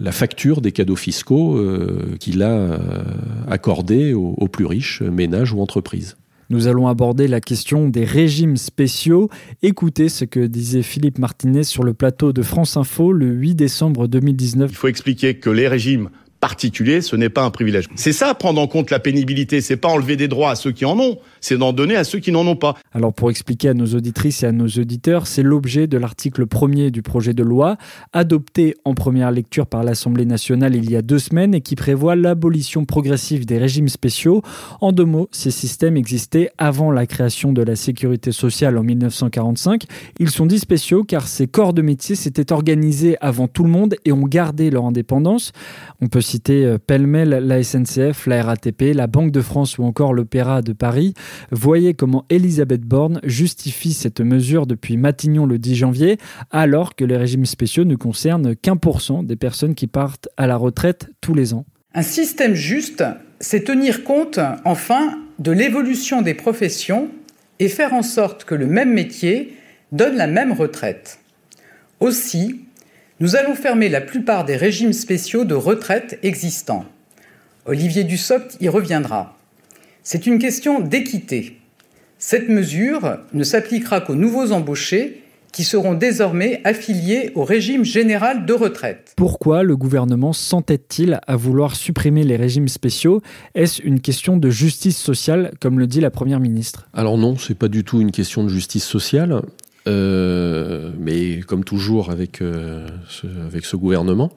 la 0.00 0.12
facture 0.12 0.60
des 0.60 0.72
cadeaux 0.72 0.96
fiscaux 0.96 1.56
euh, 1.56 2.16
qu'il 2.18 2.42
a 2.42 2.52
euh, 2.52 2.78
accordés 3.48 4.14
aux, 4.14 4.34
aux 4.36 4.48
plus 4.48 4.66
riches 4.66 5.02
ménages 5.02 5.52
ou 5.52 5.60
entreprises. 5.60 6.16
Nous 6.48 6.68
allons 6.68 6.86
aborder 6.86 7.26
la 7.26 7.40
question 7.40 7.88
des 7.88 8.04
régimes 8.04 8.56
spéciaux. 8.56 9.28
Écoutez 9.62 10.08
ce 10.08 10.24
que 10.24 10.46
disait 10.46 10.82
Philippe 10.82 11.18
Martinez 11.18 11.64
sur 11.64 11.82
le 11.82 11.92
plateau 11.92 12.32
de 12.32 12.42
France 12.42 12.76
Info 12.76 13.12
le 13.12 13.26
8 13.26 13.56
décembre 13.56 14.06
2019. 14.06 14.70
Il 14.70 14.76
faut 14.76 14.86
expliquer 14.86 15.34
que 15.34 15.50
les 15.50 15.66
régimes 15.66 16.08
particulier, 16.40 17.00
ce 17.00 17.16
n'est 17.16 17.28
pas 17.28 17.42
un 17.42 17.50
privilège. 17.50 17.86
C'est 17.94 18.12
ça, 18.12 18.34
prendre 18.34 18.60
en 18.60 18.66
compte 18.66 18.90
la 18.90 18.98
pénibilité, 18.98 19.60
c'est 19.60 19.76
pas 19.76 19.88
enlever 19.88 20.16
des 20.16 20.28
droits 20.28 20.50
à 20.50 20.54
ceux 20.54 20.72
qui 20.72 20.84
en 20.84 20.98
ont, 20.98 21.18
c'est 21.40 21.58
d'en 21.58 21.72
donner 21.72 21.96
à 21.96 22.04
ceux 22.04 22.18
qui 22.18 22.32
n'en 22.32 22.46
ont 22.46 22.56
pas. 22.56 22.76
Alors 22.92 23.12
pour 23.12 23.30
expliquer 23.30 23.70
à 23.70 23.74
nos 23.74 23.86
auditrices 23.86 24.42
et 24.42 24.46
à 24.46 24.52
nos 24.52 24.66
auditeurs, 24.66 25.26
c'est 25.26 25.42
l'objet 25.42 25.86
de 25.86 25.98
l'article 25.98 26.46
premier 26.46 26.90
du 26.90 27.02
projet 27.02 27.34
de 27.34 27.42
loi, 27.42 27.76
adopté 28.12 28.74
en 28.84 28.94
première 28.94 29.30
lecture 29.30 29.66
par 29.66 29.82
l'Assemblée 29.82 30.24
nationale 30.24 30.76
il 30.76 30.90
y 30.90 30.96
a 30.96 31.02
deux 31.02 31.18
semaines 31.18 31.54
et 31.54 31.60
qui 31.60 31.76
prévoit 31.76 32.16
l'abolition 32.16 32.84
progressive 32.84 33.46
des 33.46 33.58
régimes 33.58 33.88
spéciaux. 33.88 34.42
En 34.80 34.92
deux 34.92 35.04
mots, 35.04 35.28
ces 35.32 35.50
systèmes 35.50 35.96
existaient 35.96 36.50
avant 36.58 36.90
la 36.90 37.06
création 37.06 37.52
de 37.52 37.62
la 37.62 37.76
sécurité 37.76 38.32
sociale 38.32 38.78
en 38.78 38.82
1945. 38.82 39.84
Ils 40.18 40.30
sont 40.30 40.46
dits 40.46 40.58
spéciaux 40.58 41.04
car 41.04 41.28
ces 41.28 41.46
corps 41.46 41.72
de 41.72 41.82
métier 41.82 42.14
s'étaient 42.14 42.52
organisés 42.52 43.16
avant 43.20 43.48
tout 43.48 43.64
le 43.64 43.70
monde 43.70 43.96
et 44.04 44.12
ont 44.12 44.26
gardé 44.26 44.70
leur 44.70 44.84
indépendance. 44.84 45.52
On 46.00 46.08
peut 46.08 46.20
citer 46.26 46.64
euh, 46.64 46.78
pêle-mêle 46.78 47.30
la 47.30 47.62
SNCF, 47.62 48.26
la 48.26 48.42
RATP, 48.42 48.94
la 48.94 49.06
Banque 49.06 49.30
de 49.30 49.40
France 49.40 49.78
ou 49.78 49.84
encore 49.84 50.12
l'Opéra 50.12 50.60
de 50.60 50.72
Paris. 50.72 51.14
Voyez 51.50 51.94
comment 51.94 52.26
Elisabeth 52.28 52.82
Borne 52.82 53.20
justifie 53.24 53.92
cette 53.92 54.20
mesure 54.20 54.66
depuis 54.66 54.96
Matignon 54.96 55.46
le 55.46 55.58
10 55.58 55.74
janvier, 55.76 56.18
alors 56.50 56.94
que 56.94 57.04
les 57.04 57.16
régimes 57.16 57.46
spéciaux 57.46 57.84
ne 57.84 57.94
concernent 57.94 58.54
qu'un 58.54 58.76
pour 58.76 59.00
cent 59.00 59.22
des 59.22 59.36
personnes 59.36 59.74
qui 59.74 59.86
partent 59.86 60.28
à 60.36 60.46
la 60.46 60.56
retraite 60.56 61.08
tous 61.20 61.34
les 61.34 61.54
ans. 61.54 61.64
Un 61.94 62.02
système 62.02 62.54
juste, 62.54 63.04
c'est 63.40 63.64
tenir 63.64 64.04
compte, 64.04 64.40
enfin, 64.64 65.18
de 65.38 65.52
l'évolution 65.52 66.22
des 66.22 66.34
professions 66.34 67.08
et 67.58 67.68
faire 67.68 67.94
en 67.94 68.02
sorte 68.02 68.44
que 68.44 68.54
le 68.54 68.66
même 68.66 68.92
métier 68.92 69.54
donne 69.92 70.16
la 70.16 70.26
même 70.26 70.52
retraite. 70.52 71.20
Aussi, 72.00 72.65
nous 73.18 73.34
allons 73.34 73.54
fermer 73.54 73.88
la 73.88 74.02
plupart 74.02 74.44
des 74.44 74.56
régimes 74.56 74.92
spéciaux 74.92 75.44
de 75.44 75.54
retraite 75.54 76.18
existants. 76.22 76.84
Olivier 77.64 78.04
Dussopt 78.04 78.58
y 78.60 78.68
reviendra. 78.68 79.36
C'est 80.02 80.26
une 80.26 80.38
question 80.38 80.80
d'équité. 80.80 81.58
Cette 82.18 82.50
mesure 82.50 83.18
ne 83.32 83.42
s'appliquera 83.42 84.02
qu'aux 84.02 84.14
nouveaux 84.14 84.52
embauchés 84.52 85.22
qui 85.50 85.64
seront 85.64 85.94
désormais 85.94 86.60
affiliés 86.64 87.30
au 87.34 87.42
régime 87.42 87.82
général 87.82 88.44
de 88.44 88.52
retraite. 88.52 89.14
Pourquoi 89.16 89.62
le 89.62 89.74
gouvernement 89.74 90.34
s'entête-t-il 90.34 91.18
à 91.26 91.36
vouloir 91.36 91.74
supprimer 91.74 92.24
les 92.24 92.36
régimes 92.36 92.68
spéciaux? 92.68 93.22
Est-ce 93.54 93.80
une 93.80 94.00
question 94.00 94.36
de 94.36 94.50
justice 94.50 94.98
sociale, 94.98 95.52
comme 95.58 95.78
le 95.78 95.86
dit 95.86 96.02
la 96.02 96.10
Première 96.10 96.40
ministre? 96.40 96.86
Alors 96.92 97.16
non, 97.16 97.38
c'est 97.38 97.56
pas 97.56 97.68
du 97.68 97.84
tout 97.84 98.02
une 98.02 98.12
question 98.12 98.44
de 98.44 98.50
justice 98.50 98.84
sociale. 98.84 99.40
Euh, 99.86 100.90
mais 100.98 101.40
comme 101.40 101.62
toujours 101.64 102.10
avec, 102.10 102.42
euh, 102.42 102.86
ce, 103.08 103.26
avec 103.46 103.64
ce 103.64 103.76
gouvernement, 103.76 104.32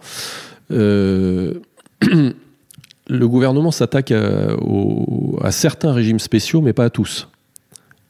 euh, 0.72 1.56
le 2.02 3.28
gouvernement 3.28 3.72
s'attaque 3.72 4.12
à, 4.12 5.52
certains 5.52 5.92
régimes 5.92 6.20
spéciaux, 6.20 6.62
mais 6.62 6.74
pas 6.74 6.86
à 6.86 6.90
tous. 6.90 7.28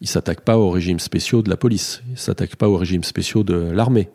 Il 0.01 0.07
s'attaque 0.07 0.41
pas 0.41 0.57
aux 0.57 0.69
régimes 0.69 0.99
spéciaux 0.99 1.41
de 1.41 1.49
la 1.49 1.57
police, 1.57 2.01
il 2.11 2.17
s'attaque 2.17 2.55
pas 2.55 2.67
aux 2.69 2.77
régimes 2.77 3.03
spéciaux 3.03 3.43
de 3.43 3.55
l'armée. 3.55 4.09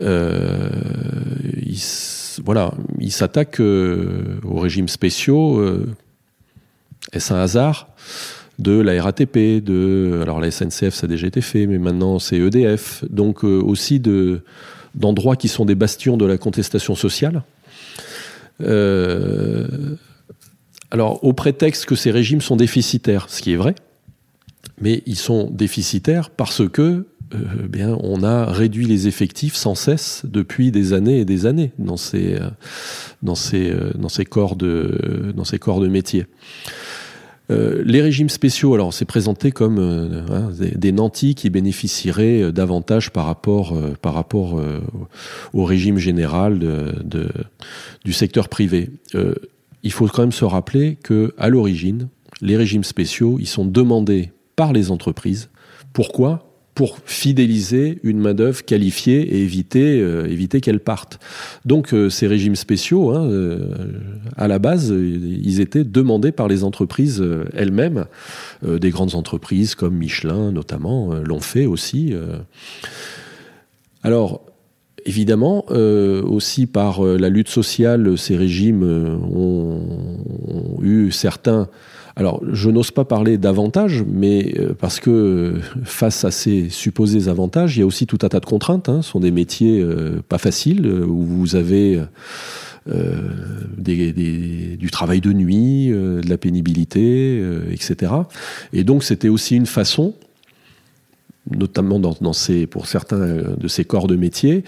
Il, 0.00 1.78
voilà, 2.44 2.74
il 2.98 3.12
s'attaque 3.12 3.60
aux 3.60 4.58
régimes 4.58 4.88
spéciaux. 4.88 5.86
Est-ce 7.12 7.32
un 7.32 7.40
hasard? 7.40 7.88
De 8.58 8.80
la 8.80 9.02
RATP, 9.02 9.62
de 9.62 10.20
alors 10.22 10.40
la 10.40 10.50
SNCF 10.50 10.94
ça 10.94 11.04
a 11.04 11.08
déjà 11.08 11.26
été 11.26 11.40
fait, 11.40 11.66
mais 11.66 11.78
maintenant 11.78 12.18
c'est 12.18 12.36
EDF, 12.36 13.04
donc 13.10 13.44
euh, 13.44 13.60
aussi 13.60 14.00
de 14.00 14.42
d'endroits 14.94 15.34
qui 15.34 15.48
sont 15.48 15.64
des 15.64 15.74
bastions 15.74 16.16
de 16.16 16.24
la 16.24 16.38
contestation 16.38 16.94
sociale. 16.94 17.42
Euh, 18.60 19.96
alors 20.92 21.24
au 21.24 21.32
prétexte 21.32 21.86
que 21.86 21.96
ces 21.96 22.12
régimes 22.12 22.40
sont 22.40 22.54
déficitaires, 22.54 23.26
ce 23.28 23.42
qui 23.42 23.52
est 23.52 23.56
vrai, 23.56 23.74
mais 24.80 25.02
ils 25.06 25.18
sont 25.18 25.50
déficitaires 25.50 26.30
parce 26.30 26.68
que 26.68 27.06
euh, 27.34 27.66
bien 27.68 27.98
on 28.02 28.22
a 28.22 28.44
réduit 28.52 28.86
les 28.86 29.08
effectifs 29.08 29.56
sans 29.56 29.74
cesse 29.74 30.22
depuis 30.24 30.70
des 30.70 30.92
années 30.92 31.18
et 31.18 31.24
des 31.24 31.46
années 31.46 31.72
dans 31.78 31.96
ces 31.96 32.38
corps 34.30 34.54
de 34.54 35.32
dans 35.34 35.44
ces 35.44 35.58
corps 35.58 35.80
de 35.80 35.88
métier. 35.88 36.26
Euh, 37.50 37.82
les 37.84 38.00
régimes 38.00 38.30
spéciaux, 38.30 38.74
alors 38.74 38.94
c'est 38.94 39.04
présenté 39.04 39.52
comme 39.52 39.78
euh, 39.78 40.22
hein, 40.30 40.50
des, 40.58 40.92
nantis 40.92 41.34
qui 41.34 41.50
bénéficieraient 41.50 42.42
euh, 42.42 42.52
davantage 42.52 43.10
par 43.10 43.26
rapport, 43.26 43.74
au 45.52 45.64
régime 45.64 45.98
général 45.98 46.60
du 48.04 48.12
secteur 48.12 48.48
privé. 48.48 48.90
il 49.82 49.92
faut 49.92 50.06
quand 50.06 50.22
même 50.22 50.32
se 50.32 50.44
rappeler 50.44 50.96
que 51.02 51.34
à 51.38 51.48
l'origine, 51.48 52.08
les 52.40 52.56
régimes 52.56 52.84
spéciaux, 52.84 53.36
ils 53.40 53.46
sont 53.46 53.64
demandés 53.64 54.32
par 54.56 54.72
les 54.72 54.90
entreprises. 54.90 55.50
Pourquoi? 55.92 56.53
Pour 56.74 56.98
fidéliser 57.04 58.00
une 58.02 58.18
main-d'œuvre 58.18 58.64
qualifiée 58.64 59.20
et 59.20 59.42
éviter, 59.42 60.00
euh, 60.00 60.26
éviter 60.26 60.60
qu'elle 60.60 60.80
parte. 60.80 61.20
Donc 61.64 61.94
euh, 61.94 62.10
ces 62.10 62.26
régimes 62.26 62.56
spéciaux, 62.56 63.12
hein, 63.12 63.26
euh, 63.28 63.68
à 64.36 64.48
la 64.48 64.58
base, 64.58 64.90
ils 64.90 65.60
étaient 65.60 65.84
demandés 65.84 66.32
par 66.32 66.48
les 66.48 66.64
entreprises 66.64 67.24
elles-mêmes. 67.54 68.06
des 68.66 68.90
grandes 68.90 69.14
entreprises 69.14 69.74
comme 69.74 69.96
Michelin 69.96 70.50
notamment 70.50 71.14
l'ont 71.14 71.40
fait 71.40 71.66
aussi. 71.66 72.12
Alors, 74.02 74.42
Évidemment, 75.06 75.66
aussi 75.68 76.64
par 76.66 77.02
la 77.04 77.28
lutte 77.28 77.50
sociale, 77.50 78.16
ces 78.16 78.38
régimes 78.38 78.82
ont, 78.82 79.82
ont 80.48 80.82
eu 80.82 81.12
certains 81.12 81.68
alors, 82.16 82.40
je 82.52 82.70
n'ose 82.70 82.92
pas 82.92 83.04
parler 83.04 83.38
d'avantages, 83.38 84.04
mais 84.06 84.54
euh, 84.58 84.72
parce 84.78 85.00
que 85.00 85.58
face 85.82 86.24
à 86.24 86.30
ces 86.30 86.68
supposés 86.68 87.28
avantages, 87.28 87.76
il 87.76 87.80
y 87.80 87.82
a 87.82 87.86
aussi 87.86 88.06
tout 88.06 88.18
un 88.22 88.28
tas 88.28 88.38
de 88.38 88.46
contraintes. 88.46 88.88
Hein. 88.88 89.02
Ce 89.02 89.10
sont 89.10 89.18
des 89.18 89.32
métiers 89.32 89.80
euh, 89.80 90.22
pas 90.28 90.38
faciles 90.38 90.86
euh, 90.86 91.04
où 91.04 91.24
vous 91.24 91.56
avez 91.56 92.00
du 93.78 94.90
travail 94.92 95.20
de 95.20 95.32
nuit, 95.32 95.88
de 95.88 96.28
la 96.28 96.36
pénibilité, 96.36 97.42
etc. 97.72 98.12
Et 98.74 98.84
donc, 98.84 99.04
c'était 99.04 99.30
aussi 99.30 99.56
une 99.56 99.64
façon, 99.64 100.14
notamment 101.50 101.98
dans, 101.98 102.34
ces, 102.34 102.66
pour 102.66 102.86
certains 102.86 103.38
de 103.56 103.68
ces 103.68 103.86
corps 103.86 104.06
de 104.06 104.16
métier, 104.16 104.64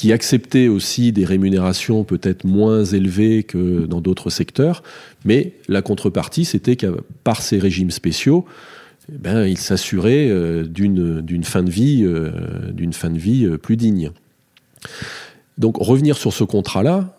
qui 0.00 0.14
acceptaient 0.14 0.68
aussi 0.68 1.12
des 1.12 1.26
rémunérations 1.26 2.04
peut-être 2.04 2.44
moins 2.44 2.86
élevées 2.86 3.42
que 3.42 3.84
dans 3.84 4.00
d'autres 4.00 4.30
secteurs, 4.30 4.82
mais 5.26 5.52
la 5.68 5.82
contrepartie, 5.82 6.46
c'était 6.46 6.76
que 6.76 7.02
par 7.22 7.42
ces 7.42 7.58
régimes 7.58 7.90
spéciaux, 7.90 8.46
eh 9.12 9.18
ben, 9.18 9.44
ils 9.44 9.58
s'assuraient 9.58 10.30
euh, 10.30 10.64
d'une 10.64 11.44
fin 11.44 11.62
de 11.62 11.68
vie, 11.68 12.00
euh, 12.04 12.30
d'une 12.72 12.94
fin 12.94 13.10
de 13.10 13.18
vie 13.18 13.44
euh, 13.44 13.58
plus 13.58 13.76
digne. 13.76 14.12
Donc 15.58 15.76
revenir 15.76 16.16
sur 16.16 16.32
ce 16.32 16.44
contrat-là, 16.44 17.18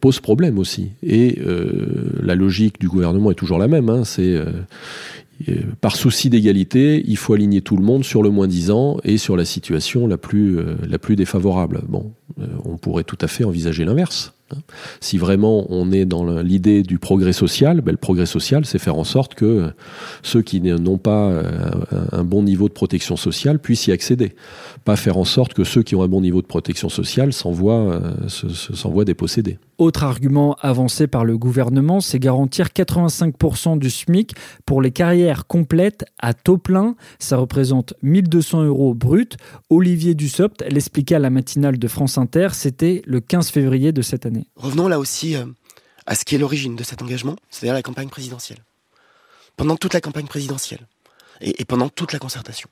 pose 0.00 0.20
problème 0.20 0.58
aussi. 0.58 0.92
Et 1.02 1.38
la 2.22 2.34
logique 2.34 2.78
du 2.80 2.88
gouvernement 2.88 3.30
est 3.30 3.34
toujours 3.34 3.58
la 3.58 3.68
même. 3.68 3.88
Hein, 3.88 4.04
c'est 4.04 4.38
par 5.80 5.96
souci 5.96 6.30
d'égalité, 6.30 7.02
il 7.06 7.16
faut 7.16 7.34
aligner 7.34 7.60
tout 7.60 7.76
le 7.76 7.82
monde 7.82 8.04
sur 8.04 8.22
le 8.22 8.30
moins 8.30 8.46
disant 8.46 8.98
et 9.04 9.18
sur 9.18 9.36
la 9.36 9.44
situation 9.44 10.06
la 10.06 10.16
plus, 10.16 10.58
la 10.86 10.98
plus 10.98 11.16
défavorable. 11.16 11.82
Bon, 11.88 12.12
on 12.64 12.76
pourrait 12.76 13.04
tout 13.04 13.18
à 13.20 13.26
fait 13.26 13.44
envisager 13.44 13.84
l'inverse. 13.84 14.34
Si 15.00 15.18
vraiment 15.18 15.66
on 15.68 15.92
est 15.92 16.04
dans 16.04 16.40
l'idée 16.40 16.82
du 16.82 16.98
progrès 16.98 17.32
social, 17.32 17.80
ben 17.80 17.92
le 17.92 17.98
progrès 17.98 18.26
social, 18.26 18.64
c'est 18.64 18.78
faire 18.78 18.96
en 18.96 19.04
sorte 19.04 19.34
que 19.34 19.70
ceux 20.22 20.42
qui 20.42 20.60
n'ont 20.60 20.98
pas 20.98 21.30
euh, 21.30 21.42
un 22.12 22.24
bon 22.24 22.42
niveau 22.42 22.68
de 22.68 22.74
protection 22.74 23.16
sociale 23.16 23.58
puissent 23.58 23.86
y 23.86 23.92
accéder. 23.92 24.34
Pas 24.84 24.96
faire 24.96 25.16
en 25.16 25.24
sorte 25.24 25.54
que 25.54 25.64
ceux 25.64 25.82
qui 25.82 25.94
ont 25.94 26.02
un 26.02 26.08
bon 26.08 26.20
niveau 26.20 26.42
de 26.42 26.46
protection 26.46 26.88
sociale 26.88 27.32
s'envoient 27.32 27.74
euh, 27.74 29.04
dépossédés. 29.04 29.58
Autre 29.78 30.04
argument 30.04 30.56
avancé 30.60 31.08
par 31.08 31.24
le 31.24 31.36
gouvernement, 31.36 32.00
c'est 32.00 32.20
garantir 32.20 32.68
85% 32.68 33.78
du 33.78 33.90
SMIC 33.90 34.34
pour 34.66 34.80
les 34.80 34.92
carrières 34.92 35.46
complètes 35.46 36.04
à 36.20 36.32
taux 36.32 36.58
plein. 36.58 36.94
Ça 37.18 37.36
représente 37.36 37.94
1200 38.02 38.64
euros 38.64 38.94
brut. 38.94 39.36
Olivier 39.70 40.14
Dussopt 40.14 40.64
l'expliquait 40.70 41.16
à 41.16 41.18
la 41.18 41.30
matinale 41.30 41.78
de 41.78 41.88
France 41.88 42.18
Inter, 42.18 42.48
c'était 42.52 43.02
le 43.06 43.20
15 43.20 43.50
février 43.50 43.92
de 43.92 44.02
cette 44.02 44.26
année. 44.26 44.43
Revenons 44.56 44.88
là 44.88 44.98
aussi 44.98 45.36
euh, 45.36 45.46
à 46.06 46.14
ce 46.14 46.24
qui 46.24 46.34
est 46.34 46.38
l'origine 46.38 46.76
de 46.76 46.84
cet 46.84 47.02
engagement, 47.02 47.36
c'est-à-dire 47.50 47.74
la 47.74 47.82
campagne 47.82 48.08
présidentielle. 48.08 48.64
Pendant 49.56 49.76
toute 49.76 49.94
la 49.94 50.00
campagne 50.00 50.26
présidentielle 50.26 50.86
et, 51.40 51.64
pendant 51.64 51.88
toute 51.88 52.12
la 52.12 52.18
concertation, 52.18 52.68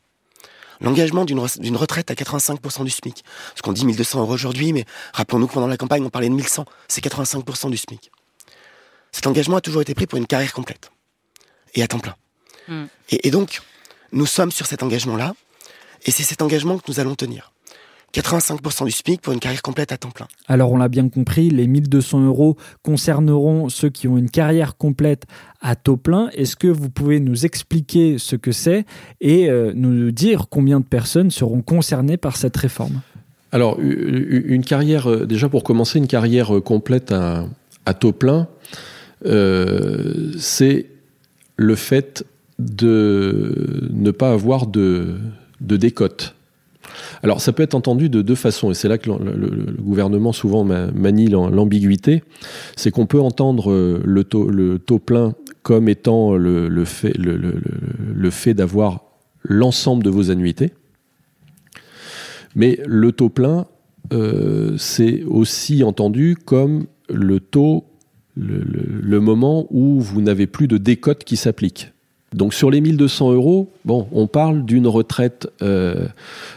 l'engagement 0.81 1.25
d'une 1.25 1.77
retraite 1.77 2.11
à 2.11 2.15
85% 2.15 2.85
du 2.85 2.91
SMIC. 2.91 3.25
Ce 3.55 3.63
qu'on 3.63 3.73
dit 3.73 3.87
1200 3.87 4.21
euros 4.21 4.33
aujourd'hui, 4.33 4.73
mais 4.73 4.85
rappelons-nous 5.13 5.47
que 5.47 5.55
pendant 5.55 5.69
la 5.69 5.77
campagne, 5.77 6.05
on 6.05 6.11
parlait 6.11 6.29
de 6.29 6.35
1100. 6.35 6.65
C'est 6.89 7.05
85% 7.05 7.71
du 7.71 7.77
SMIC. 7.77 8.11
Cet 9.13 9.27
engagement 9.27 9.59
a 9.59 9.61
toujours 9.61 9.83
été 9.83 9.95
pris 9.95 10.07
pour 10.07 10.19
une 10.19 10.27
carrière 10.27 10.53
complète 10.53 10.91
et 11.75 11.83
à 11.83 11.89
temps 11.89 12.01
plein. 12.01 12.17
Hmm. 12.69 12.87
et, 13.09 13.31
donc, 13.31 13.61
nous 14.13 14.27
sommes 14.27 14.53
sur 14.53 14.67
cet 14.67 14.83
engagement-là, 14.85 15.35
et 16.05 16.11
c'est 16.11 16.23
cet 16.23 16.43
engagement 16.43 16.79
que 16.79 16.85
nous 16.89 17.01
allons 17.01 17.15
tenir. 17.15 17.52
85% 18.15 18.85
du 18.85 18.91
SMIC 18.91 19.21
pour 19.23 19.33
une 19.33 19.41
carrière 19.41 19.63
complète 19.63 19.91
à 19.93 19.97
temps 19.97 20.11
plein. 20.11 20.29
Alors 20.47 20.73
on 20.73 20.77
l'a 20.77 20.89
bien 20.89 21.09
compris, 21.09 21.49
les 21.49 21.67
1200 21.67 22.27
euros 22.27 22.57
concerneront 22.83 23.69
ceux 23.69 23.89
qui 23.89 24.07
ont 24.07 24.19
une 24.19 24.31
carrière 24.31 24.77
complète 24.77 25.25
à 25.61 25.77
taux 25.77 25.97
plein. 25.97 26.29
Est-ce 26.35 26.57
que 26.57 26.69
vous 26.69 26.91
pouvez 26.91 27.21
nous 27.21 27.47
expliquer 27.47 28.19
ce 28.19 28.37
que 28.37 28.53
c'est 28.53 28.85
et 29.21 29.49
euh, 29.49 29.73
nous 29.75 30.11
dire 30.11 30.47
combien 30.51 30.81
de 30.81 30.85
personnes 30.85 31.31
seront 31.31 31.63
concernées 31.63 32.19
par 32.19 32.37
cette 32.37 32.57
réforme? 32.57 33.01
Alors 33.51 33.79
une 33.81 34.65
carrière, 34.65 35.11
euh, 35.11 35.27
déjà 35.27 35.49
pour 35.49 35.63
commencer, 35.63 35.99
une 35.99 36.07
carrière 36.07 36.57
euh, 36.57 36.61
complète 36.61 37.13
à, 37.13 37.95
taux 37.95 38.13
plein, 38.13 38.49
c'est 39.25 40.87
le 41.57 41.75
fait 41.75 42.25
de 42.59 43.89
ne 43.93 44.11
pas 44.11 44.33
avoir 44.33 44.67
de, 44.67 45.17
de 45.61 45.77
décote. 45.77 46.35
Alors 47.23 47.41
ça 47.41 47.53
peut 47.53 47.63
être 47.63 47.75
entendu 47.75 48.09
de 48.09 48.23
deux 48.23 48.35
façons, 48.35 48.71
et 48.71 48.75
c'est 48.75 48.89
là 48.89 48.99
que 48.99 49.11
le, 49.11 49.77
gouvernement 49.81 50.33
souvent 50.33 50.65
manie 50.65 51.29
l'ambiguïté, 51.29 52.23
c'est 52.77 52.91
qu'on 52.91 53.07
peut 53.07 53.21
entendre 53.21 53.71
euh, 53.71 54.01
le 54.05 54.25
taux, 54.25 54.49
le 54.49 54.79
taux 54.79 54.99
plein 54.99 55.35
comme 55.63 55.89
étant 55.89 56.35
le, 56.35 56.85
fait, 56.85 57.17
le 57.17 58.31
fait 58.31 58.53
d'avoir 58.53 59.05
l'ensemble 59.45 60.03
de 60.03 60.11
vos 60.11 60.31
annuités, 60.31 60.73
mais 62.55 62.81
le 62.87 63.13
taux 63.13 63.29
plein, 63.29 63.67
euh, 64.13 64.77
c'est 64.77 65.23
aussi 65.25 65.85
entendu 65.85 66.37
comme 66.37 66.87
le 67.09 67.41
taux, 67.41 67.85
le 68.37 69.21
moment 69.21 69.67
où 69.71 70.01
vous 70.01 70.21
n'avez 70.21 70.47
plus 70.47 70.69
de 70.69 70.79
décote 70.79 71.25
qui 71.25 71.37
s'applique. 71.37 71.93
Donc 72.33 72.55
sur 72.55 72.71
les 72.71 72.81
1200 72.81 73.33
euros, 73.33 73.71
bon, 73.85 74.09
on 74.13 74.27
parle 74.27 74.65
d'une 74.65 74.87
retraite, 74.87 75.49
euh, 75.63 76.07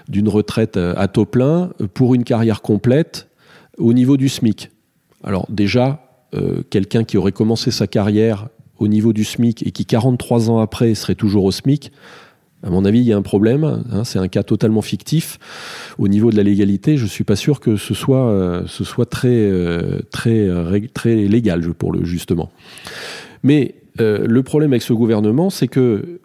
d'une 0.07 0.29
retraite 0.29 0.77
euh, 0.77 0.93
à 0.97 1.07
taux 1.07 1.25
plein 1.25 1.71
pour 1.93 2.15
une 2.15 2.23
carrière 2.23 2.61
complète 2.61 3.27
au 3.77 3.93
niveau 3.93 4.17
du 4.17 4.29
SMIC. 4.29 4.71
Alors 5.23 5.45
déjà, 5.49 6.01
euh, 6.33 6.63
quelqu'un 6.69 7.03
qui 7.03 7.17
aurait 7.17 7.33
commencé 7.33 7.71
sa 7.71 7.87
carrière 7.87 8.47
au 8.79 8.87
niveau 8.87 9.13
du 9.13 9.23
SMIC 9.23 9.65
et 9.67 9.71
qui 9.71 9.85
43 9.85 10.49
ans 10.49 10.59
après 10.59 10.95
serait 10.95 11.15
toujours 11.15 11.45
au 11.45 11.51
SMIC, 11.51 11.91
à 12.63 12.69
mon 12.71 12.83
avis, 12.83 12.99
il 12.99 13.05
y 13.05 13.13
a 13.13 13.17
un 13.17 13.21
problème. 13.21 13.83
Hein, 13.91 14.03
c'est 14.05 14.17
un 14.17 14.27
cas 14.27 14.41
totalement 14.41 14.81
fictif. 14.81 15.37
Au 15.99 16.07
niveau 16.07 16.31
de 16.31 16.35
la 16.35 16.41
légalité, 16.41 16.97
je 16.97 17.03
ne 17.03 17.09
suis 17.09 17.23
pas 17.23 17.35
sûr 17.35 17.59
que 17.59 17.75
ce 17.75 17.93
soit, 17.93 18.63
ce 18.65 18.83
soit 18.83 19.05
très, 19.05 19.51
très, 20.09 20.49
très 20.91 21.15
légal 21.15 21.61
pour 21.75 21.91
le 21.91 22.03
justement. 22.05 22.49
Mais 23.43 23.75
euh, 23.99 24.25
le 24.27 24.43
problème 24.43 24.73
avec 24.73 24.81
ce 24.81 24.93
gouvernement, 24.93 25.49
c'est 25.49 25.67
que 25.67 26.19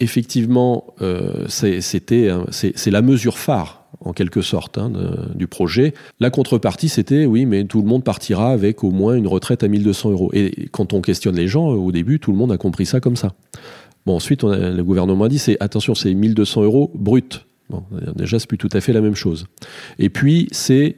effectivement, 0.00 0.94
euh, 1.02 1.46
c'était 1.48 2.30
c'est 2.50 2.90
la 2.90 3.02
mesure 3.02 3.38
phare 3.38 3.86
en 4.00 4.12
quelque 4.12 4.42
sorte 4.42 4.78
hein, 4.78 4.92
du 5.34 5.48
projet. 5.48 5.92
La 6.20 6.30
contrepartie, 6.30 6.88
c'était 6.88 7.26
oui, 7.26 7.46
mais 7.46 7.64
tout 7.64 7.80
le 7.80 7.88
monde 7.88 8.04
partira 8.04 8.50
avec 8.50 8.84
au 8.84 8.90
moins 8.90 9.16
une 9.16 9.26
retraite 9.26 9.64
à 9.64 9.68
1200 9.68 10.10
euros. 10.10 10.30
Et 10.34 10.68
quand 10.70 10.92
on 10.92 11.00
questionne 11.00 11.34
les 11.34 11.48
gens, 11.48 11.66
au 11.68 11.90
début, 11.90 12.20
tout 12.20 12.30
le 12.30 12.36
monde 12.36 12.52
a 12.52 12.58
compris 12.58 12.86
ça 12.86 13.00
comme 13.00 13.16
ça. 13.16 13.32
Bon, 14.06 14.14
ensuite, 14.14 14.44
le 14.44 14.82
gouvernement 14.82 15.24
a 15.24 15.28
dit 15.28 15.38
c'est 15.38 15.56
attention, 15.60 15.94
c'est 15.94 16.14
1200 16.14 16.62
euros 16.62 16.92
brut. 16.94 17.44
Bon, 17.68 17.82
déjà, 18.14 18.38
c'est 18.38 18.48
plus 18.48 18.56
tout 18.56 18.70
à 18.72 18.80
fait 18.80 18.92
la 18.92 19.00
même 19.00 19.16
chose. 19.16 19.46
Et 19.98 20.10
puis, 20.10 20.48
c'est 20.52 20.96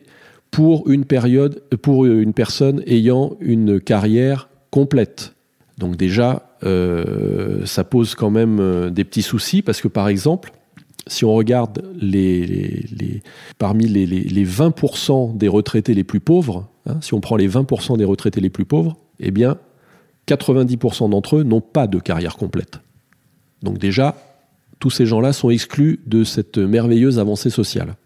pour 0.51 0.89
une 0.91 1.05
période, 1.05 1.63
pour 1.83 2.07
une 2.07 2.33
personne 2.33 2.83
ayant 2.87 3.37
une 3.41 3.81
carrière 3.81 4.49
complète. 4.71 5.35
Donc 5.81 5.97
déjà, 5.97 6.43
euh, 6.63 7.65
ça 7.65 7.85
pose 7.85 8.15
quand 8.15 8.31
même 8.31 8.61
euh, 8.61 8.91
des 8.91 9.03
petits 9.03 9.23
soucis 9.23 9.63
parce 9.63 9.81
que 9.81 9.89
par 9.89 10.09
exemple, 10.09 10.53
si 11.07 11.25
on 11.25 11.33
regarde 11.33 11.83
parmi 13.59 13.89
les, 13.89 14.45
20% 14.47 15.39
des 15.39 15.49
retraités 15.49 15.95
les 15.95 16.05
plus 16.05 16.21
pauvres, 16.21 16.69
hein, 16.87 16.99
si 17.01 17.15
on 17.15 17.21
prend 17.21 17.37
les 17.37 17.49
20% 17.49 17.97
des 17.97 18.05
retraités 18.05 18.43
les 18.43 18.51
plus 18.51 18.67
pauvres, 18.67 18.99
eh 19.21 19.31
bien, 19.31 19.57
90% 20.29 21.11
d'entre 21.11 21.39
eux 21.39 21.43
n'ont 21.45 21.63
pas 21.63 21.87
de 21.87 21.99
carrière 21.99 22.37
complète. 22.37 22.81
Donc 23.63 23.79
déjà, 23.79 24.17
tous 24.81 24.91
ces 24.91 25.07
gens-là 25.07 25.33
sont 25.33 25.49
exclus 25.49 26.01
de 26.07 26.25
cette 26.25 26.59
merveilleuse 26.59 27.19
avancée 27.19 27.51
sociale. 27.51 27.97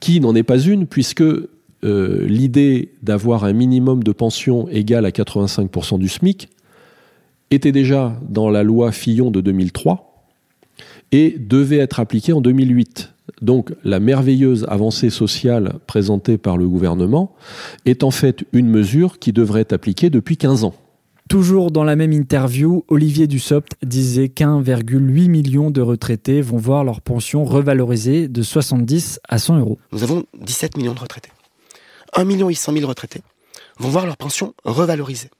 Qui 0.00 0.20
n'en 0.20 0.34
est 0.34 0.42
pas 0.42 0.58
une, 0.58 0.86
puisque 0.86 1.24
euh, 1.86 2.26
l'idée 2.26 2.92
d'avoir 3.02 3.44
un 3.44 3.52
minimum 3.52 4.02
de 4.02 4.12
pension 4.12 4.68
égal 4.68 5.06
à 5.06 5.10
85% 5.10 5.98
du 5.98 6.08
SMIC, 6.08 6.48
était 7.50 7.72
déjà 7.72 8.18
dans 8.28 8.50
la 8.50 8.62
loi 8.62 8.92
Fillon 8.92 9.30
de 9.30 9.40
2003 9.40 10.24
et 11.12 11.36
devait 11.38 11.78
être 11.78 12.00
appliqué 12.00 12.32
en 12.32 12.40
2008. 12.40 13.12
Donc 13.40 13.72
la 13.84 14.00
merveilleuse 14.00 14.66
avancée 14.68 15.10
sociale 15.10 15.74
présentée 15.86 16.38
par 16.38 16.56
le 16.56 16.68
gouvernement 16.68 17.34
est 17.84 18.02
en 18.02 18.10
fait 18.10 18.44
une 18.52 18.68
mesure 18.68 19.18
qui 19.18 19.32
devrait 19.32 19.60
être 19.62 19.72
appliquée 19.72 20.10
depuis 20.10 20.36
15 20.36 20.64
ans. 20.64 20.74
Toujours 21.28 21.72
dans 21.72 21.82
la 21.82 21.96
même 21.96 22.12
interview, 22.12 22.84
Olivier 22.86 23.26
Dussopt 23.26 23.72
disait 23.82 24.28
qu'1,8 24.28 25.28
million 25.28 25.72
de 25.72 25.80
retraités 25.80 26.40
vont 26.40 26.56
voir 26.56 26.84
leur 26.84 27.00
pension 27.00 27.44
revalorisée 27.44 28.28
de 28.28 28.42
70 28.42 29.18
à 29.28 29.38
100 29.38 29.58
euros. 29.58 29.78
Nous 29.90 30.04
avons 30.04 30.24
17 30.40 30.76
millions 30.76 30.94
de 30.94 31.00
retraités. 31.00 31.30
1 32.16 32.24
800 32.24 32.72
000 32.72 32.86
retraités 32.86 33.22
vont 33.78 33.90
voir 33.90 34.06
leur 34.06 34.16
pension 34.16 34.54
revalorisée. 34.64 35.30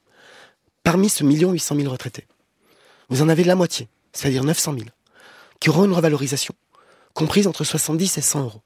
Parmi 0.83 1.09
ce 1.09 1.25
million 1.25 1.51
800 1.53 1.77
000 1.77 1.91
retraités, 1.91 2.27
vous 3.09 3.23
en 3.23 3.29
avez 3.29 3.45
la 3.45 3.55
moitié, 3.55 3.89
c'est-à-dire 4.12 4.45
900 4.45 4.75
000, 4.75 4.85
qui 5.59 5.71
auront 5.71 5.85
une 5.85 5.93
revalorisation 5.93 6.55
comprise 7.15 7.47
entre 7.47 7.65
70 7.65 8.19
et 8.19 8.21
100 8.21 8.43
euros. 8.43 8.61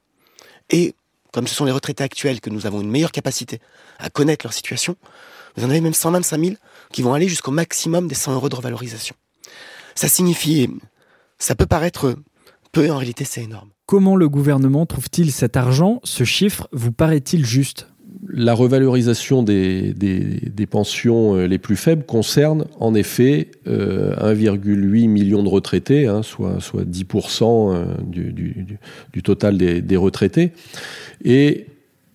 Et 0.70 0.94
comme 1.32 1.46
ce 1.46 1.54
sont 1.54 1.64
les 1.64 1.72
retraités 1.72 2.02
actuels 2.02 2.40
que 2.40 2.50
nous 2.50 2.66
avons 2.66 2.80
une 2.80 2.90
meilleure 2.90 3.12
capacité 3.12 3.60
à 3.98 4.10
connaître 4.10 4.44
leur 4.44 4.52
situation, 4.52 4.96
vous 5.56 5.64
en 5.64 5.70
avez 5.70 5.80
même 5.80 5.94
125 5.94 6.44
000 6.44 6.56
qui 6.92 7.02
vont 7.02 7.14
aller 7.14 7.28
jusqu'au 7.28 7.52
maximum 7.52 8.08
des 8.08 8.16
100 8.16 8.34
euros 8.34 8.48
de 8.48 8.56
revalorisation. 8.56 9.14
Ça 9.94 10.08
signifie, 10.08 10.68
ça 11.38 11.54
peut 11.54 11.66
paraître 11.66 12.16
peu, 12.72 12.90
en 12.90 12.96
réalité 12.96 13.24
c'est 13.24 13.42
énorme. 13.42 13.70
Comment 13.86 14.16
le 14.16 14.28
gouvernement 14.28 14.86
trouve-t-il 14.86 15.32
cet 15.32 15.56
argent? 15.56 16.00
Ce 16.04 16.24
chiffre 16.24 16.68
vous 16.72 16.92
paraît-il 16.92 17.46
juste? 17.46 17.88
La 18.32 18.54
revalorisation 18.54 19.42
des, 19.42 19.92
des, 19.92 20.66
pensions 20.66 21.36
euh, 21.36 21.46
les 21.46 21.58
plus 21.58 21.76
faibles 21.76 22.04
concerne 22.04 22.66
en 22.78 22.94
effet 22.94 23.48
1,8 23.66 23.68
euh, 23.68 25.08
million 25.08 25.42
de 25.42 25.48
retraités, 25.48 26.06
hein, 26.06 26.22
soit, 26.22 26.60
soit 26.60 26.84
10% 26.84 27.74
euh, 27.74 27.84
du, 28.02 28.32
du, 29.12 29.22
total 29.22 29.58
des, 29.58 29.82
des, 29.82 29.96
retraités. 29.96 30.52
Et 31.24 31.66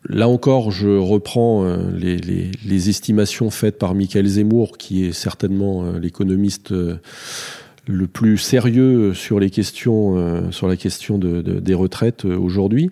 là 0.07 0.27
encore, 0.27 0.71
je 0.71 0.89
reprends 0.89 1.65
les, 1.93 2.89
estimations 2.89 3.49
faites 3.49 3.77
par 3.77 3.95
Michael 3.95 4.27
Zemmour, 4.27 4.77
qui 4.77 5.05
est 5.05 5.13
certainement 5.13 5.91
l'économiste 5.93 6.73
le 7.87 8.07
plus 8.07 8.37
sérieux 8.37 9.13
sur 9.13 9.39
les 9.39 9.49
questions, 9.49 10.17
euh, 10.17 10.51
sur 10.51 10.67
la 10.67 10.75
question 10.75 11.17
de, 11.17 11.41
des 11.41 11.73
retraites 11.73 12.25
euh, 12.25 12.37
aujourd'hui. 12.37 12.91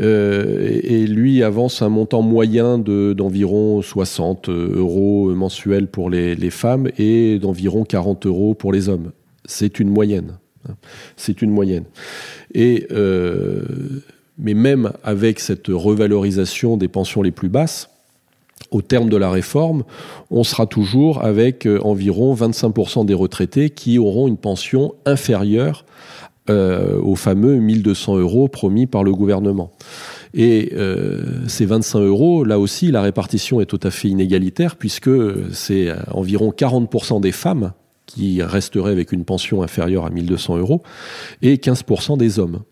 Euh, 0.00 0.80
et, 0.82 1.06
lui 1.06 1.42
avance 1.42 1.82
un 1.82 1.88
montant 1.88 2.22
moyen 2.22 2.78
d'environ 2.78 3.82
60 3.82 4.48
euros 4.48 5.34
mensuels 5.34 5.86
pour 5.88 6.10
les, 6.10 6.34
les 6.34 6.50
femmes 6.50 6.88
et 6.98 7.38
d'environ 7.38 7.84
40 7.84 8.26
euros 8.26 8.54
pour 8.54 8.72
les 8.72 8.88
hommes. 8.88 9.12
C'est 9.44 9.80
une 9.80 9.88
moyenne. 9.88 10.38
Hein. 10.68 10.74
C'est 11.16 11.42
une 11.42 11.50
moyenne. 11.50 11.84
Et 12.54 12.86
mais 14.40 14.54
même 14.54 14.92
avec 15.02 15.40
cette 15.40 15.66
revalorisation 15.66 16.76
des 16.76 16.86
pensions 16.86 17.22
les 17.22 17.32
plus 17.32 17.48
basses, 17.48 17.90
au 18.70 18.82
terme 18.82 19.08
de 19.08 19.16
la 19.16 19.30
réforme, 19.30 19.84
on 20.30 20.44
sera 20.44 20.66
toujours 20.66 21.24
avec 21.24 21.66
euh, 21.66 21.80
environ 21.82 22.34
25% 22.34 23.06
des 23.06 23.14
retraités 23.14 23.70
qui 23.70 23.98
auront 23.98 24.28
une 24.28 24.36
pension 24.36 24.94
inférieure 25.06 25.84
euh, 26.50 26.98
aux 27.00 27.16
fameux 27.16 27.56
1200 27.56 28.18
euros 28.18 28.48
promis 28.48 28.86
par 28.86 29.04
le 29.04 29.12
gouvernement. 29.12 29.70
Et 30.34 30.72
euh, 30.74 31.46
ces 31.46 31.64
25 31.64 32.00
euros, 32.00 32.44
là 32.44 32.58
aussi, 32.58 32.90
la 32.90 33.02
répartition 33.02 33.60
est 33.60 33.66
tout 33.66 33.80
à 33.82 33.90
fait 33.90 34.08
inégalitaire 34.08 34.76
puisque 34.76 35.10
c'est 35.52 35.88
environ 36.10 36.50
40% 36.50 37.20
des 37.20 37.32
femmes 37.32 37.72
qui 38.06 38.42
resteraient 38.42 38.92
avec 38.92 39.12
une 39.12 39.24
pension 39.24 39.62
inférieure 39.62 40.06
à 40.06 40.10
1200 40.10 40.58
euros 40.58 40.82
et 41.42 41.56
15% 41.56 42.16
des 42.16 42.38
hommes. 42.38 42.62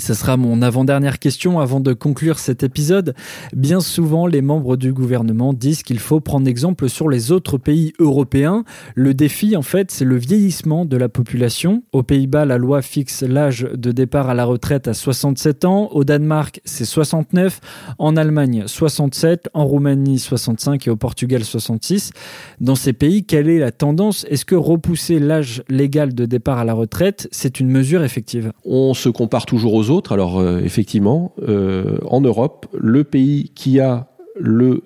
Ce 0.00 0.14
sera 0.14 0.38
mon 0.38 0.62
avant-dernière 0.62 1.18
question 1.18 1.60
avant 1.60 1.78
de 1.78 1.92
conclure 1.92 2.38
cet 2.38 2.62
épisode. 2.62 3.14
Bien 3.54 3.80
souvent, 3.80 4.26
les 4.26 4.40
membres 4.40 4.78
du 4.78 4.94
gouvernement 4.94 5.52
disent 5.52 5.82
qu'il 5.82 5.98
faut 5.98 6.20
prendre 6.20 6.48
exemple 6.48 6.88
sur 6.88 7.10
les 7.10 7.32
autres 7.32 7.58
pays 7.58 7.92
européens. 7.98 8.64
Le 8.94 9.12
défi, 9.12 9.56
en 9.56 9.62
fait, 9.62 9.90
c'est 9.90 10.06
le 10.06 10.16
vieillissement 10.16 10.86
de 10.86 10.96
la 10.96 11.10
population. 11.10 11.82
Aux 11.92 12.02
Pays-Bas, 12.02 12.46
la 12.46 12.56
loi 12.56 12.80
fixe 12.80 13.22
l'âge 13.22 13.68
de 13.74 13.92
départ 13.92 14.30
à 14.30 14.34
la 14.34 14.46
retraite 14.46 14.88
à 14.88 14.94
67 14.94 15.66
ans. 15.66 15.90
Au 15.92 16.02
Danemark, 16.02 16.62
c'est 16.64 16.86
69. 16.86 17.60
En 17.98 18.16
Allemagne, 18.16 18.64
67. 18.66 19.50
En 19.52 19.66
Roumanie, 19.66 20.18
65. 20.18 20.86
Et 20.86 20.90
au 20.90 20.96
Portugal, 20.96 21.44
66. 21.44 22.12
Dans 22.58 22.74
ces 22.74 22.94
pays, 22.94 23.24
quelle 23.24 23.50
est 23.50 23.58
la 23.58 23.70
tendance? 23.70 24.24
Est-ce 24.30 24.46
que 24.46 24.54
repousser 24.54 25.18
l'âge 25.18 25.62
légal 25.68 26.14
de 26.14 26.24
départ 26.24 26.58
à 26.58 26.64
la 26.64 26.72
retraite, 26.72 27.28
c'est 27.32 27.60
une 27.60 27.68
mesure 27.68 28.02
effective? 28.02 28.52
On 28.64 28.94
se 28.94 29.10
compare 29.10 29.44
toujours 29.44 29.74
aux 29.74 29.89
Alors 30.10 30.38
euh, 30.38 30.60
effectivement, 30.60 31.34
euh, 31.42 31.98
en 32.06 32.20
Europe, 32.20 32.66
le 32.78 33.02
pays 33.04 33.50
qui 33.54 33.80
a 33.80 34.06
le, 34.38 34.82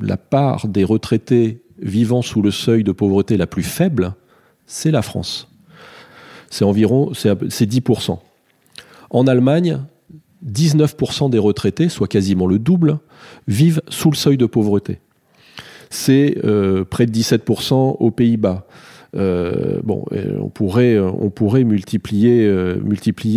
la 0.00 0.16
part 0.16 0.68
des 0.68 0.84
retraités 0.84 1.62
vivant 1.80 2.22
sous 2.22 2.42
le 2.42 2.50
seuil 2.50 2.84
de 2.84 2.92
pauvreté 2.92 3.36
la 3.36 3.46
plus 3.46 3.64
faible, 3.64 4.14
c'est 4.66 4.90
la 4.90 5.02
France. 5.02 5.48
C'est 6.48 6.64
environ 6.64 7.12
c'est 7.12 7.34
10%. 7.34 8.18
En 9.10 9.26
Allemagne, 9.26 9.80
19% 10.48 11.28
des 11.28 11.38
retraités, 11.38 11.88
soit 11.88 12.08
quasiment 12.08 12.46
le 12.46 12.58
double, 12.58 12.98
vivent 13.48 13.82
sous 13.88 14.10
le 14.10 14.16
seuil 14.16 14.36
de 14.36 14.46
pauvreté. 14.46 15.00
C'est 15.90 16.38
euh, 16.44 16.84
près 16.84 17.06
de 17.06 17.12
17% 17.12 17.96
aux 17.98 18.10
Pays-Bas. 18.10 18.66
Euh, 19.16 19.80
euh, 20.12 20.38
on 20.40 20.48
pourrait, 20.48 20.94
euh, 20.94 21.10
on 21.20 21.30
pourrait 21.30 21.64
multiplier, 21.64 22.46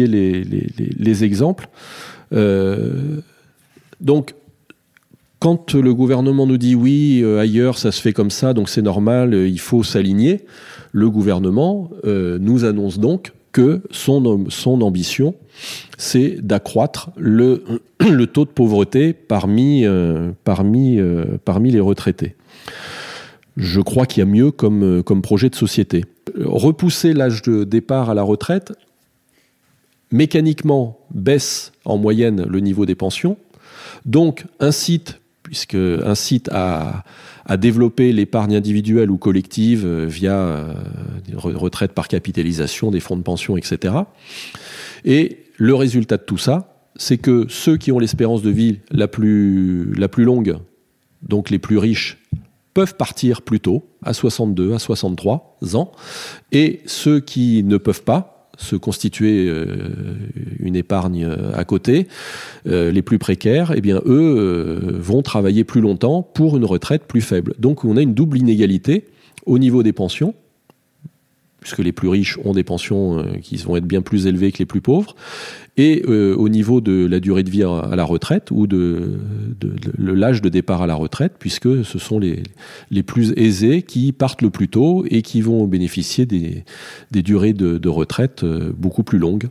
les, 0.07 0.43
les, 0.43 0.67
les 0.77 1.23
exemples. 1.23 1.69
donc, 4.01 4.35
quand 5.39 5.73
le 5.73 5.93
gouvernement 5.93 6.45
nous 6.45 6.57
dit 6.57 6.75
oui, 6.75 7.23
ailleurs 7.39 7.77
ça 7.77 7.93
se 7.93 8.01
fait 8.01 8.11
comme 8.11 8.29
ça, 8.29 8.53
donc 8.53 8.67
c'est 8.67 8.81
normal, 8.81 9.33
il 9.33 9.59
faut 9.59 9.83
s'aligner, 9.83 10.41
le 10.91 11.09
gouvernement 11.09 11.89
nous 12.03 12.65
annonce 12.65 12.99
donc 12.99 13.31
que 13.53 13.81
son, 13.89 14.81
ambition, 14.81 15.33
c'est 15.97 16.45
d'accroître 16.45 17.11
le, 17.17 17.63
taux 18.25 18.45
de 18.45 18.49
pauvreté 18.49 19.13
parmi 19.13 19.83
les 19.85 21.79
retraités 21.79 22.35
je 23.59 23.81
crois 23.81 24.05
qu'il 24.05 24.21
y 24.21 24.23
a 24.23 24.25
mieux 24.25 24.51
comme, 24.51 24.83
euh, 24.83 25.03
comme 25.03 25.21
projet 25.21 25.49
de 25.49 25.55
société. 25.55 26.05
Repousser 26.37 27.13
l'âge 27.13 27.41
de 27.41 27.65
départ 27.65 28.09
à 28.09 28.13
la 28.13 28.23
retraite, 28.23 28.71
mécaniquement, 30.11 30.99
baisse 31.13 31.73
en 31.85 31.97
moyenne 31.97 32.45
le 32.47 32.59
niveau 32.61 32.85
des 32.85 32.95
pensions, 32.95 33.37
donc 34.05 34.45
incite, 34.59 35.19
puisque 35.43 35.75
incite 35.75 36.49
à, 36.51 37.03
développer 37.57 38.13
l'épargne 38.13 38.55
individuelle 38.55 39.09
ou 39.09 39.17
collective 39.17 39.83
euh, 39.83 40.05
via 40.05 40.35
euh, 40.35 40.73
des 41.27 41.35
retraites 41.35 41.93
par 41.93 42.07
capitalisation, 42.07 42.91
des 42.91 42.99
fonds 42.99 43.17
de 43.17 43.23
pension, 43.23 43.57
etc. 43.57 43.95
Et 45.03 45.39
le 45.57 45.73
résultat 45.73 46.17
de 46.17 46.23
tout 46.23 46.37
ça, 46.37 46.85
c'est 46.95 47.17
que 47.17 47.47
ceux 47.49 47.77
qui 47.77 47.91
ont 47.91 47.97
l'espérance 47.97 48.43
de 48.43 48.51
vie 48.51 48.77
la 48.91 49.07
plus 49.07 49.95
longue, 50.17 50.59
donc 51.23 51.49
les 51.49 51.57
plus 51.57 51.79
riches, 51.79 52.19
peuvent 52.73 52.95
partir 52.95 53.41
plus 53.41 53.59
tôt, 53.59 53.89
à 54.03 54.13
62, 54.13 54.73
à 54.73 54.79
63 54.79 55.57
ans, 55.73 55.91
et 56.51 56.81
ceux 56.85 57.19
qui 57.19 57.63
ne 57.63 57.77
peuvent 57.77 58.03
pas 58.03 58.39
se 58.59 58.75
constituer 58.75 59.47
euh, 59.47 59.65
une 60.59 60.75
épargne 60.75 61.25
euh, 61.25 61.51
à 61.55 61.63
côté, 61.63 62.07
euh, 62.67 62.91
les 62.91 63.01
plus 63.01 63.17
précaires, 63.17 63.73
eh 63.75 63.81
bien 63.81 64.01
eux 64.05 64.97
vont 64.99 65.21
travailler 65.21 65.63
plus 65.63 65.81
longtemps 65.81 66.21
pour 66.21 66.57
une 66.57 66.65
retraite 66.65 67.05
plus 67.05 67.21
faible. 67.21 67.53
Donc 67.57 67.85
on 67.85 67.97
a 67.97 68.01
une 68.01 68.13
double 68.13 68.37
inégalité 68.37 69.05
au 69.45 69.57
niveau 69.57 69.81
des 69.81 69.93
pensions, 69.93 70.35
puisque 71.59 71.79
les 71.79 71.91
plus 71.91 72.07
riches 72.07 72.37
ont 72.43 72.53
des 72.53 72.63
pensions 72.63 73.19
euh, 73.19 73.23
qui 73.41 73.57
vont 73.57 73.75
être 73.75 73.85
bien 73.85 74.01
plus 74.01 74.27
élevées 74.27 74.51
que 74.51 74.59
les 74.59 74.65
plus 74.65 74.81
pauvres, 74.81 75.15
et 75.77 76.03
euh, 76.07 76.35
au 76.35 76.49
niveau 76.49 76.81
de 76.81 77.05
la 77.05 77.19
durée 77.19 77.43
de 77.43 77.49
vie 77.49 77.63
à, 77.63 77.95
la 77.95 78.03
retraite 78.03 78.51
ou 78.51 78.67
de, 78.67 79.19
l'âge 79.97 80.41
de 80.41 80.49
départ 80.49 80.81
à 80.81 80.87
la 80.87 80.95
retraite, 80.95 81.33
puisque 81.39 81.85
ce 81.85 81.99
sont 81.99 82.19
les, 82.19 82.43
les 82.91 83.03
plus 83.03 83.33
aisés 83.37 83.81
qui 83.81 84.11
partent 84.11 84.41
le 84.41 84.49
plus 84.49 84.67
tôt 84.67 85.05
et 85.09 85.21
qui 85.21 85.41
vont 85.41 85.65
bénéficier 85.67 86.25
des, 86.25 86.63
des 87.11 87.21
durées 87.21 87.53
de, 87.53 87.89
retraite 87.89 88.43
euh, 88.43 88.71
beaucoup 88.77 89.03
plus 89.03 89.19
longues 89.19 89.49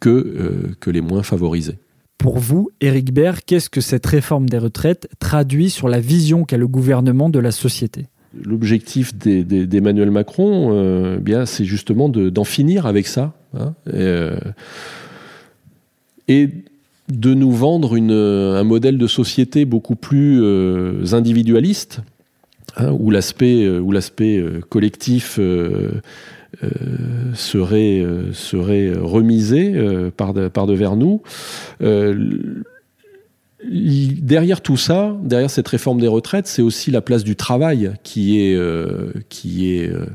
que, 0.00 0.74
que 0.80 0.90
les 0.90 1.02
moins 1.02 1.22
favorisés. 1.22 1.76
Pour 2.16 2.38
vous, 2.38 2.70
Éric 2.80 3.12
Baird, 3.12 3.40
qu'est-ce 3.46 3.70
que 3.70 3.80
cette 3.80 4.06
réforme 4.06 4.48
des 4.48 4.58
retraites 4.58 5.08
traduit 5.20 5.70
sur 5.70 5.88
la 5.88 6.00
vision 6.00 6.44
qu'a 6.44 6.56
le 6.56 6.68
gouvernement 6.68 7.30
de 7.30 7.38
la 7.38 7.50
société? 7.50 8.06
L'objectif 8.32 9.16
d'Emmanuel 9.16 10.12
Macron, 10.12 10.70
euh, 10.72 11.18
bien, 11.18 11.46
c'est 11.46 11.64
justement 11.64 12.08
d'en 12.08 12.44
finir 12.44 12.86
avec 12.86 13.08
ça 13.08 13.32
hein, 13.58 13.74
euh, 13.92 14.38
et, 16.28 16.48
de 17.08 17.34
nous 17.34 17.50
vendre 17.50 17.96
un 17.96 18.62
modèle 18.62 18.98
de 18.98 19.06
société 19.08 19.64
beaucoup 19.64 19.96
plus 19.96 20.40
euh, 20.40 21.12
individualiste 21.12 22.02
hein, 22.76 22.92
où 22.92 23.10
l'aspect 23.10 23.68
où 23.68 23.90
l'aspect 23.90 24.40
collectif 24.68 25.40
serait 27.34 28.06
serait 28.32 28.92
remisé 28.92 29.74
par 30.16 30.32
devers 30.32 30.94
nous 30.94 31.20
derrière 33.68 34.60
tout 34.60 34.76
ça, 34.76 35.16
derrière 35.22 35.50
cette 35.50 35.68
réforme 35.68 36.00
des 36.00 36.08
retraites, 36.08 36.46
c'est 36.46 36.62
aussi 36.62 36.90
la 36.90 37.00
place 37.00 37.24
du 37.24 37.36
travail 37.36 37.92
qui 38.02 38.40
est, 38.40 38.54
euh, 38.54 39.12
qui 39.28 39.74
est 39.74 39.88
euh, 39.88 40.06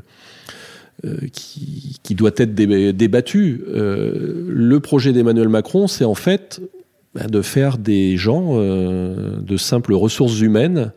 euh, 1.04 1.16
qui, 1.32 1.98
qui, 2.02 2.14
doit 2.14 2.32
être 2.36 2.54
débattu. 2.54 3.62
le 3.68 4.78
projet 4.80 5.12
d'Emmanuel 5.12 5.48
Macron, 5.48 5.86
c'est 5.86 6.04
en 6.04 6.14
fait 6.14 6.60
bah, 7.14 7.26
de 7.26 7.42
faire 7.42 7.78
des 7.78 8.16
gens 8.16 8.58
de 8.58 9.56
simples 9.56 9.92
ressources 9.92 10.40
humaines 10.40 10.92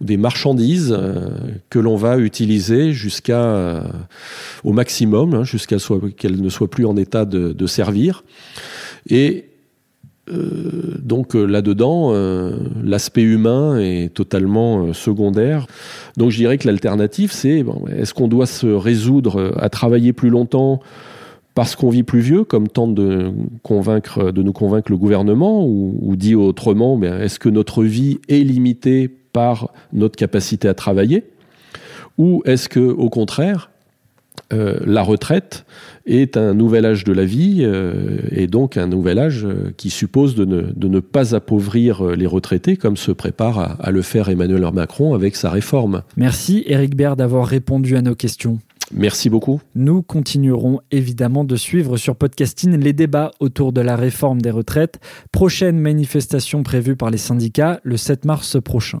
ou 0.00 0.04
des 0.04 0.16
marchandises 0.16 0.96
que 1.68 1.78
l'on 1.78 1.96
va 1.96 2.16
utiliser 2.16 2.92
jusqu'à 2.92 3.84
au 4.64 4.72
maximum, 4.72 5.34
hein, 5.34 5.44
jusqu'à 5.44 5.76
qu'elles 6.16 6.40
ne 6.40 6.48
soient 6.48 6.70
plus 6.70 6.86
en 6.86 6.96
état 6.96 7.24
de, 7.24 7.52
de 7.52 7.66
servir. 7.66 8.24
Et 9.08 9.49
euh, 10.30 10.96
donc 11.02 11.34
euh, 11.34 11.44
là-dedans, 11.44 12.10
euh, 12.12 12.52
l'aspect 12.82 13.22
humain 13.22 13.78
est 13.78 14.12
totalement 14.12 14.92
secondaire. 14.92 15.66
Donc 16.16 16.30
je 16.30 16.36
dirais 16.36 16.58
que 16.58 16.66
l'alternative, 16.66 17.32
c'est 17.32 17.64
est-ce 17.96 18.14
qu'on 18.14 18.28
doit 18.28 18.46
se 18.46 18.66
résoudre 18.66 19.52
à 19.58 19.68
travailler 19.68 20.12
plus 20.12 20.30
longtemps 20.30 20.80
parce 21.54 21.74
qu'on 21.74 21.90
vit 21.90 22.04
plus 22.04 22.20
vieux, 22.20 22.44
comme 22.44 22.68
tente 22.68 22.94
de, 22.94 23.32
convaincre, 23.62 24.30
de 24.30 24.42
nous 24.42 24.52
convaincre 24.52 24.90
le 24.90 24.96
gouvernement, 24.96 25.66
ou, 25.66 26.14
dit 26.16 26.36
autrement, 26.36 27.02
est-ce 27.02 27.40
que 27.40 27.48
notre 27.48 27.82
vie 27.82 28.18
est 28.28 28.38
limitée 28.38 29.08
par 29.08 29.70
notre 29.92 30.16
capacité 30.16 30.68
à 30.68 30.74
travailler? 30.74 31.24
Ou 32.18 32.42
est-ce 32.46 32.68
que, 32.68 32.80
au 32.80 33.10
contraire, 33.10 33.70
la 34.50 35.02
retraite 35.02 35.64
est 36.06 36.36
un 36.36 36.54
nouvel 36.54 36.86
âge 36.86 37.04
de 37.04 37.12
la 37.12 37.24
vie 37.24 37.60
euh, 37.60 38.18
et 38.30 38.46
donc 38.46 38.76
un 38.76 38.86
nouvel 38.86 39.18
âge 39.18 39.44
euh, 39.44 39.72
qui 39.76 39.90
suppose 39.90 40.34
de 40.34 40.44
ne, 40.44 40.62
de 40.62 40.88
ne, 40.88 41.00
pas 41.00 41.34
appauvrir 41.34 42.04
euh, 42.04 42.14
les 42.16 42.26
retraités 42.26 42.76
comme 42.76 42.96
se 42.96 43.12
prépare 43.12 43.58
à, 43.58 43.64
à, 43.80 43.90
le 43.90 44.02
faire 44.02 44.28
Emmanuel 44.28 44.66
Macron 44.72 45.14
avec 45.14 45.36
sa 45.36 45.50
réforme. 45.50 46.02
Merci 46.16 46.64
Eric 46.66 46.96
Baird 46.96 47.18
d'avoir 47.18 47.46
répondu 47.46 47.96
à 47.96 48.02
nos 48.02 48.14
questions. 48.14 48.58
Merci 48.92 49.30
beaucoup. 49.30 49.60
Nous 49.76 50.02
continuerons 50.02 50.80
évidemment 50.90 51.44
de 51.44 51.54
suivre 51.54 51.96
sur 51.96 52.16
Podcasting 52.16 52.76
les 52.76 52.92
débats 52.92 53.30
autour 53.38 53.72
de 53.72 53.80
la 53.80 53.94
réforme 53.94 54.42
des 54.42 54.50
retraites. 54.50 54.98
Prochaine 55.30 55.78
manifestation 55.78 56.64
prévue 56.64 56.96
par 56.96 57.10
les 57.10 57.18
syndicats 57.18 57.78
le 57.84 57.96
7 57.96 58.24
mars 58.24 58.60
prochain. 58.60 59.00